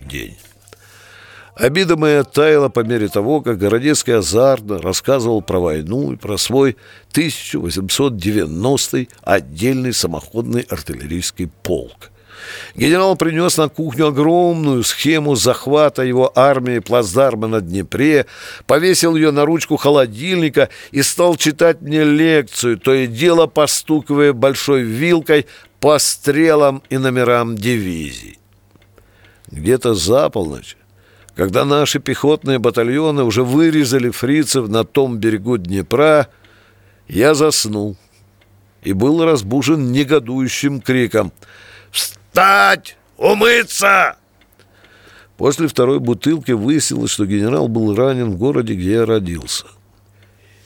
день. 0.02 0.36
Обида 1.56 1.98
моя 1.98 2.24
таяла 2.24 2.70
по 2.70 2.80
мере 2.80 3.10
того, 3.10 3.42
как 3.42 3.60
Городецкий 3.60 4.16
азартно 4.18 4.82
рассказывал 4.82 5.44
про 5.44 5.60
войну 5.60 6.14
и 6.14 6.16
про 6.16 6.38
свой 6.38 6.78
1890-й 7.14 9.10
отдельный 9.22 9.94
самоходный 9.94 10.62
артиллерийский 10.62 11.48
полк. 11.62 12.10
Генерал 12.76 13.16
принес 13.16 13.58
на 13.58 13.70
кухню 13.70 14.08
огромную 14.08 14.84
схему 14.84 15.36
захвата 15.36 16.04
его 16.04 16.32
армии 16.36 16.80
плацдарма 16.80 17.48
на 17.48 17.62
Днепре, 17.62 18.26
повесил 18.68 19.16
ее 19.16 19.32
на 19.32 19.46
ручку 19.46 19.78
холодильника 19.78 20.70
и 20.92 21.02
стал 21.02 21.38
читать 21.38 21.82
мне 21.82 22.04
лекцию, 22.04 22.78
то 22.78 22.94
и 22.94 23.08
дело 23.08 23.48
постукивая 23.48 24.34
большой 24.34 24.82
вилкой 24.82 25.46
по 25.80 25.98
стрелам 26.00 26.84
и 26.90 26.98
номерам 26.98 27.56
дивизий. 27.56 28.40
Где-то 29.52 29.94
за 29.94 30.30
полночь, 30.30 30.76
когда 31.36 31.64
наши 31.64 32.00
пехотные 32.00 32.60
батальоны 32.60 33.24
уже 33.24 33.44
вырезали 33.44 34.10
фрицев 34.10 34.68
на 34.68 34.84
том 34.84 35.18
берегу 35.18 35.58
Днепра, 35.58 36.28
я 37.08 37.36
заснул 37.36 37.96
и 38.84 38.92
был 38.94 39.24
разбужен 39.24 39.92
негодующим 39.92 40.82
криком– 40.82 41.32
Встать! 42.36 42.98
Умыться!» 43.17 44.17
После 45.38 45.69
второй 45.69 46.00
бутылки 46.00 46.52
выяснилось, 46.52 47.12
что 47.12 47.26
генерал 47.26 47.69
был 47.69 47.95
ранен 47.95 48.32
в 48.32 48.38
городе, 48.38 48.74
где 48.74 48.91
я 48.91 49.06
родился. 49.06 49.67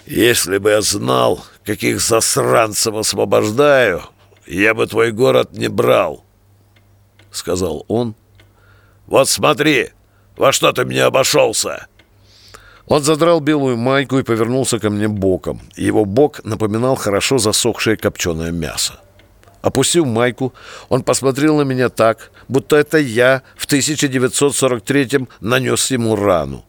«Если 0.08 0.58
бы 0.58 0.72
я 0.72 0.82
знал, 0.82 1.46
каких 1.64 2.02
засранцев 2.02 2.96
освобождаю, 2.96 4.02
я 4.48 4.74
бы 4.74 4.88
твой 4.88 5.12
город 5.12 5.52
не 5.52 5.68
брал»,— 5.68 6.26
сказал 7.32 7.86
он. 7.88 8.16
«Вот 9.06 9.30
смотри, 9.30 9.90
во 10.38 10.52
что 10.52 10.72
ты 10.72 10.86
мне 10.86 11.04
обошелся!» 11.04 11.86
Он 12.88 13.04
задрал 13.04 13.42
белую 13.42 13.78
майку 13.78 14.18
и 14.18 14.24
повернулся 14.24 14.80
ко 14.80 14.90
мне 14.90 15.08
боком. 15.08 15.62
Его 15.76 16.06
бок 16.06 16.44
напоминал 16.44 16.96
хорошо 16.96 17.38
засохшее 17.38 17.96
копченое 17.96 18.50
мясо. 18.50 19.00
Опустив 19.62 20.06
майку, 20.06 20.54
он 20.88 21.04
посмотрел 21.04 21.58
на 21.58 21.64
меня 21.64 21.90
так, 21.90 22.32
будто 22.48 22.78
это 22.78 22.98
я 22.98 23.42
в 23.58 23.68
1943-м 23.68 25.28
нанес 25.42 25.92
ему 25.92 26.16
рану. 26.16 26.66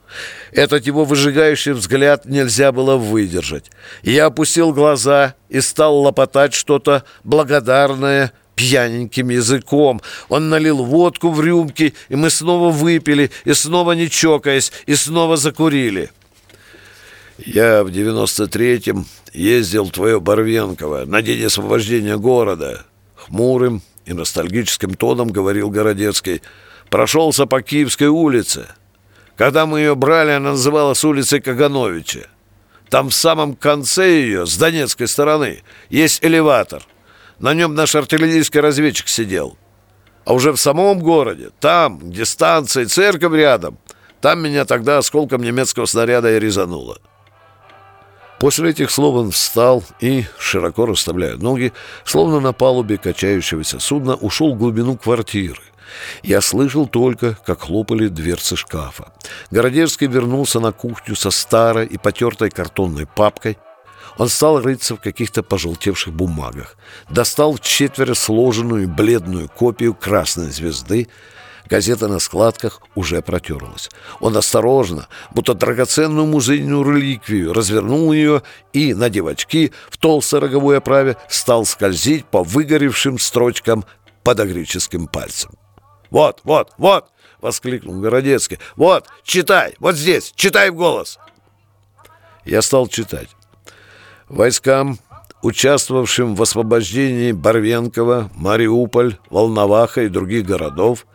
Этот 0.53 0.87
его 0.87 1.05
выжигающий 1.05 1.73
взгляд 1.73 2.25
нельзя 2.25 2.73
было 2.73 2.97
выдержать. 2.97 3.71
Я 4.03 4.27
опустил 4.27 4.73
глаза 4.73 5.35
и 5.49 5.61
стал 5.61 5.99
лопотать 5.99 6.53
что-то 6.53 7.05
благодарное 7.23 8.33
пьяненьким 8.57 9.31
языком. 9.31 10.03
Он 10.29 10.49
налил 10.51 10.85
водку 10.85 11.31
в 11.31 11.41
рюмки, 11.41 11.95
и 12.09 12.17
мы 12.17 12.29
снова 12.29 12.71
выпили, 12.71 13.31
и 13.45 13.55
снова 13.55 13.93
не 13.93 14.11
чокаясь, 14.11 14.73
и 14.87 14.97
снова 14.97 15.37
закурили. 15.37 16.11
Я 17.39 17.85
в 17.85 17.89
93-м 17.89 19.07
ездил 19.33 19.85
в 19.85 19.91
твое 19.91 20.21
Барвенково 20.21 21.05
на 21.05 21.23
день 21.23 21.45
освобождения 21.45 22.17
города. 22.17 22.85
Хмурым 23.17 23.83
и 24.05 24.13
ностальгическим 24.13 24.95
тоном 24.95 25.29
говорил 25.29 25.71
Городецкий. 25.71 26.43
Прошелся 26.89 27.47
по 27.47 27.63
Киевской 27.63 28.09
улице. 28.09 28.67
Когда 29.37 29.67
мы 29.67 29.81
ее 29.81 29.95
брали, 29.95 30.33
она 30.33 30.51
называлась 30.51 31.05
улицей 31.05 31.41
Кагановича. 31.41 32.27
Там 32.89 33.09
в 33.09 33.15
самом 33.15 33.55
конце 33.55 34.21
ее, 34.21 34.47
с 34.47 34.57
донецкой 34.57 35.07
стороны, 35.07 35.63
есть 35.89 36.25
элеватор. 36.25 36.83
На 37.39 37.55
нем 37.55 37.75
наш 37.75 37.95
артиллерийский 37.95 38.61
разведчик 38.61 39.09
сидел. 39.09 39.57
А 40.25 40.35
уже 40.35 40.53
в 40.53 40.59
самом 40.59 40.99
городе, 40.99 41.51
там, 41.61 41.99
где 41.99 42.25
станция 42.25 42.85
и 42.85 42.87
церковь 42.87 43.33
рядом, 43.33 43.79
Там 44.21 44.43
меня 44.43 44.67
тогда 44.67 44.99
осколком 44.99 45.43
немецкого 45.43 45.87
снаряда 45.87 46.37
и 46.37 46.39
резануло. 46.39 46.99
После 48.41 48.71
этих 48.71 48.91
слов 48.91 49.17
он 49.17 49.31
встал 49.33 49.85
и, 50.01 50.25
широко 50.39 50.87
расставляя 50.87 51.37
ноги, 51.37 51.75
словно 52.05 52.41
на 52.41 52.55
палубе 52.55 52.97
качающегося 52.97 53.79
судна, 53.81 54.15
ушел 54.15 54.55
в 54.55 54.59
глубину 54.59 54.97
квартиры. 54.97 55.61
Я 56.23 56.41
слышал 56.41 56.89
только, 56.89 57.37
как 57.45 57.61
хлопали 57.61 58.09
дверцы 58.09 58.57
шкафа. 58.57 59.13
Городецкий 59.51 60.07
вернулся 60.07 60.59
на 60.59 60.73
кухню 60.73 61.17
со 61.17 61.31
старой 61.31 61.85
и 61.85 61.99
потертой 61.99 62.49
картонной 62.49 63.07
папкой. 63.07 63.59
Он 64.17 64.31
стал 64.31 64.61
рыться 64.61 64.97
в 64.97 65.01
каких-то 65.01 65.43
пожелтевших 65.43 66.15
бумагах. 66.15 66.79
Достал 67.11 67.57
в 67.57 67.61
четверо 67.61 68.15
сложенную 68.15 68.89
бледную 68.89 69.51
копию 69.51 69.93
«Красной 69.93 70.51
звезды», 70.51 71.09
Газета 71.71 72.09
на 72.09 72.19
складках 72.19 72.81
уже 72.97 73.23
протерлась. 73.23 73.89
Он 74.19 74.37
осторожно, 74.37 75.07
будто 75.31 75.55
драгоценную 75.55 76.27
музейную 76.27 76.83
реликвию, 76.83 77.53
развернул 77.53 78.13
ее 78.13 78.43
и, 78.73 78.93
надев 78.93 79.27
очки, 79.27 79.73
в 79.89 79.97
толстой 79.97 80.41
роговой 80.41 80.79
оправе 80.79 81.17
стал 81.29 81.65
скользить 81.65 82.25
по 82.27 82.43
выгоревшим 82.43 83.21
строчкам 83.21 83.85
подогрическим 84.25 85.07
пальцем. 85.07 85.53
«Вот, 86.11 86.41
вот, 86.43 86.73
вот!»— 86.77 87.07
воскликнул 87.41 88.01
Городецкий. 88.01 88.59
«Вот, 88.75 89.07
читай, 89.23 89.77
вот 89.79 89.95
здесь, 89.95 90.33
читай 90.35 90.71
в 90.71 90.75
голос!» 90.75 91.21
Я 92.45 92.63
стал 92.63 92.89
читать. 92.89 93.29
Войскам 94.29 94.99
участвовавшим 95.43 96.35
в 96.35 96.43
освобождении 96.43 97.33
Барвенкова, 97.33 98.31
Мариуполь, 98.35 99.17
Волноваха 99.31 100.03
и 100.03 100.09
других 100.09 100.45
городов, 100.47 101.07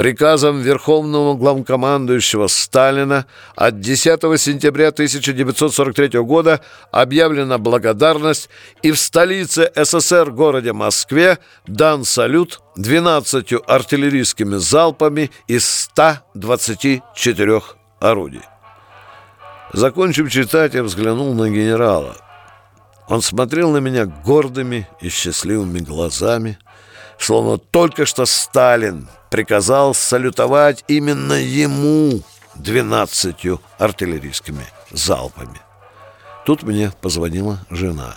приказом 0.00 0.62
Верховного 0.62 1.34
главкомандующего 1.34 2.46
Сталина 2.46 3.26
от 3.54 3.80
10 3.80 4.40
сентября 4.40 4.88
1943 4.88 6.20
года 6.20 6.62
объявлена 6.90 7.58
благодарность 7.58 8.48
и 8.80 8.92
в 8.92 8.98
столице 8.98 9.70
СССР 9.76 10.30
городе 10.30 10.72
Москве 10.72 11.38
дан 11.66 12.04
салют 12.04 12.62
12 12.76 13.52
артиллерийскими 13.66 14.56
залпами 14.56 15.30
из 15.46 15.68
124 15.68 17.60
орудий. 18.00 18.40
Закончив 19.74 20.32
читать, 20.32 20.72
я 20.72 20.82
взглянул 20.82 21.34
на 21.34 21.50
генерала– 21.50 22.16
он 23.10 23.22
смотрел 23.22 23.72
на 23.72 23.78
меня 23.78 24.06
гордыми 24.06 24.88
и 25.00 25.08
счастливыми 25.08 25.80
глазами, 25.80 26.58
словно 27.20 27.58
только 27.58 28.06
что 28.06 28.26
Сталин 28.26 29.08
приказал 29.30 29.94
салютовать 29.94 30.84
именно 30.88 31.34
ему 31.34 32.22
двенадцатью 32.56 33.60
артиллерийскими 33.78 34.64
залпами. 34.90 35.60
Тут 36.44 36.62
мне 36.62 36.92
позвонила 37.00 37.64
жена. 37.70 38.16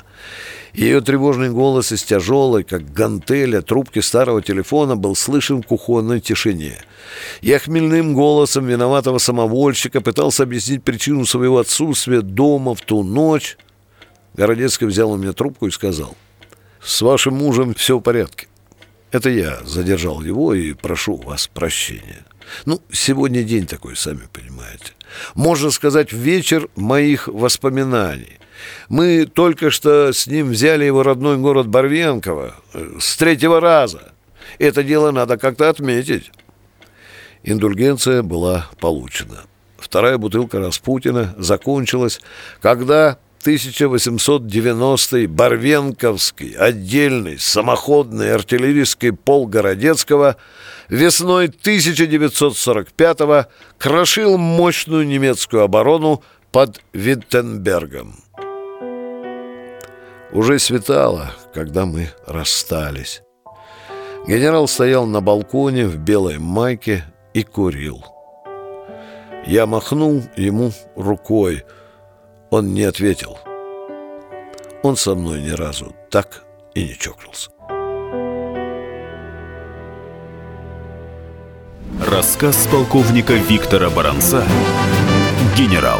Ее 0.73 1.01
тревожный 1.01 1.51
голос 1.51 1.91
из 1.91 2.03
тяжелой, 2.03 2.63
как 2.63 2.91
гантеля, 2.91 3.61
трубки 3.61 3.99
старого 3.99 4.41
телефона 4.41 4.95
был 4.95 5.15
слышен 5.15 5.61
в 5.61 5.67
кухонной 5.67 6.19
тишине. 6.19 6.79
Я 7.41 7.59
хмельным 7.59 8.15
голосом 8.15 8.65
виноватого 8.65 9.19
самовольщика 9.19 10.01
пытался 10.01 10.43
объяснить 10.43 10.83
причину 10.83 11.27
своего 11.27 11.59
отсутствия 11.59 12.21
дома 12.21 12.73
в 12.73 12.81
ту 12.81 13.03
ночь, 13.03 13.57
Городецкий 14.33 14.87
взял 14.87 15.11
у 15.11 15.17
меня 15.17 15.33
трубку 15.33 15.67
и 15.67 15.71
сказал, 15.71 16.15
«С 16.81 17.01
вашим 17.03 17.35
мужем 17.35 17.75
все 17.75 17.99
в 17.99 18.01
порядке. 18.01 18.47
Это 19.13 19.29
я 19.29 19.59
задержал 19.63 20.23
его 20.23 20.55
и 20.55 20.73
прошу 20.73 21.17
вас 21.17 21.47
прощения. 21.47 22.25
Ну, 22.65 22.81
сегодня 22.91 23.43
день 23.43 23.67
такой, 23.67 23.95
сами 23.95 24.27
понимаете. 24.33 24.93
Можно 25.35 25.69
сказать, 25.69 26.11
вечер 26.11 26.67
моих 26.75 27.27
воспоминаний. 27.27 28.39
Мы 28.89 29.27
только 29.27 29.69
что 29.69 30.11
с 30.11 30.25
ним 30.25 30.49
взяли 30.49 30.85
его 30.85 31.03
родной 31.03 31.37
город 31.37 31.67
Барвенково 31.67 32.55
э, 32.73 32.97
с 32.99 33.15
третьего 33.15 33.59
раза. 33.59 34.13
Это 34.57 34.83
дело 34.83 35.11
надо 35.11 35.37
как-то 35.37 35.69
отметить». 35.69 36.31
Индульгенция 37.43 38.23
была 38.23 38.69
получена. 38.79 39.43
Вторая 39.77 40.17
бутылка 40.17 40.59
Распутина 40.59 41.35
закончилась, 41.37 42.19
когда 42.61 43.19
1890-й 43.45 45.27
Барвенковский 45.27 46.55
отдельный 46.55 47.37
самоходный 47.37 48.33
артиллерийский 48.33 49.11
полк 49.11 49.49
Городецкого 49.49 50.37
весной 50.89 51.47
1945-го 51.47 53.47
крошил 53.77 54.37
мощную 54.37 55.05
немецкую 55.05 55.63
оборону 55.63 56.23
под 56.51 56.79
Виттенбергом. 56.93 58.15
Уже 60.31 60.59
светало, 60.59 61.33
когда 61.53 61.85
мы 61.85 62.09
расстались. 62.25 63.21
Генерал 64.27 64.67
стоял 64.67 65.05
на 65.05 65.21
балконе 65.21 65.85
в 65.85 65.97
белой 65.97 66.39
майке 66.39 67.03
и 67.33 67.43
курил. 67.43 68.03
Я 69.45 69.65
махнул 69.65 70.23
ему 70.37 70.71
рукой– 70.95 71.65
он 72.53 72.71
не 72.75 72.83
ответил. 72.83 73.39
Он 74.83 74.95
со 74.95 75.15
мной 75.15 75.41
ни 75.41 75.49
разу 75.49 75.95
так 76.11 76.43
и 76.75 76.83
не 76.83 76.95
чокнулся. 76.95 77.49
Рассказ 82.05 82.67
полковника 82.71 83.33
Виктора 83.33 83.89
Баранца 83.89 84.45
«Генерал». 85.57 85.99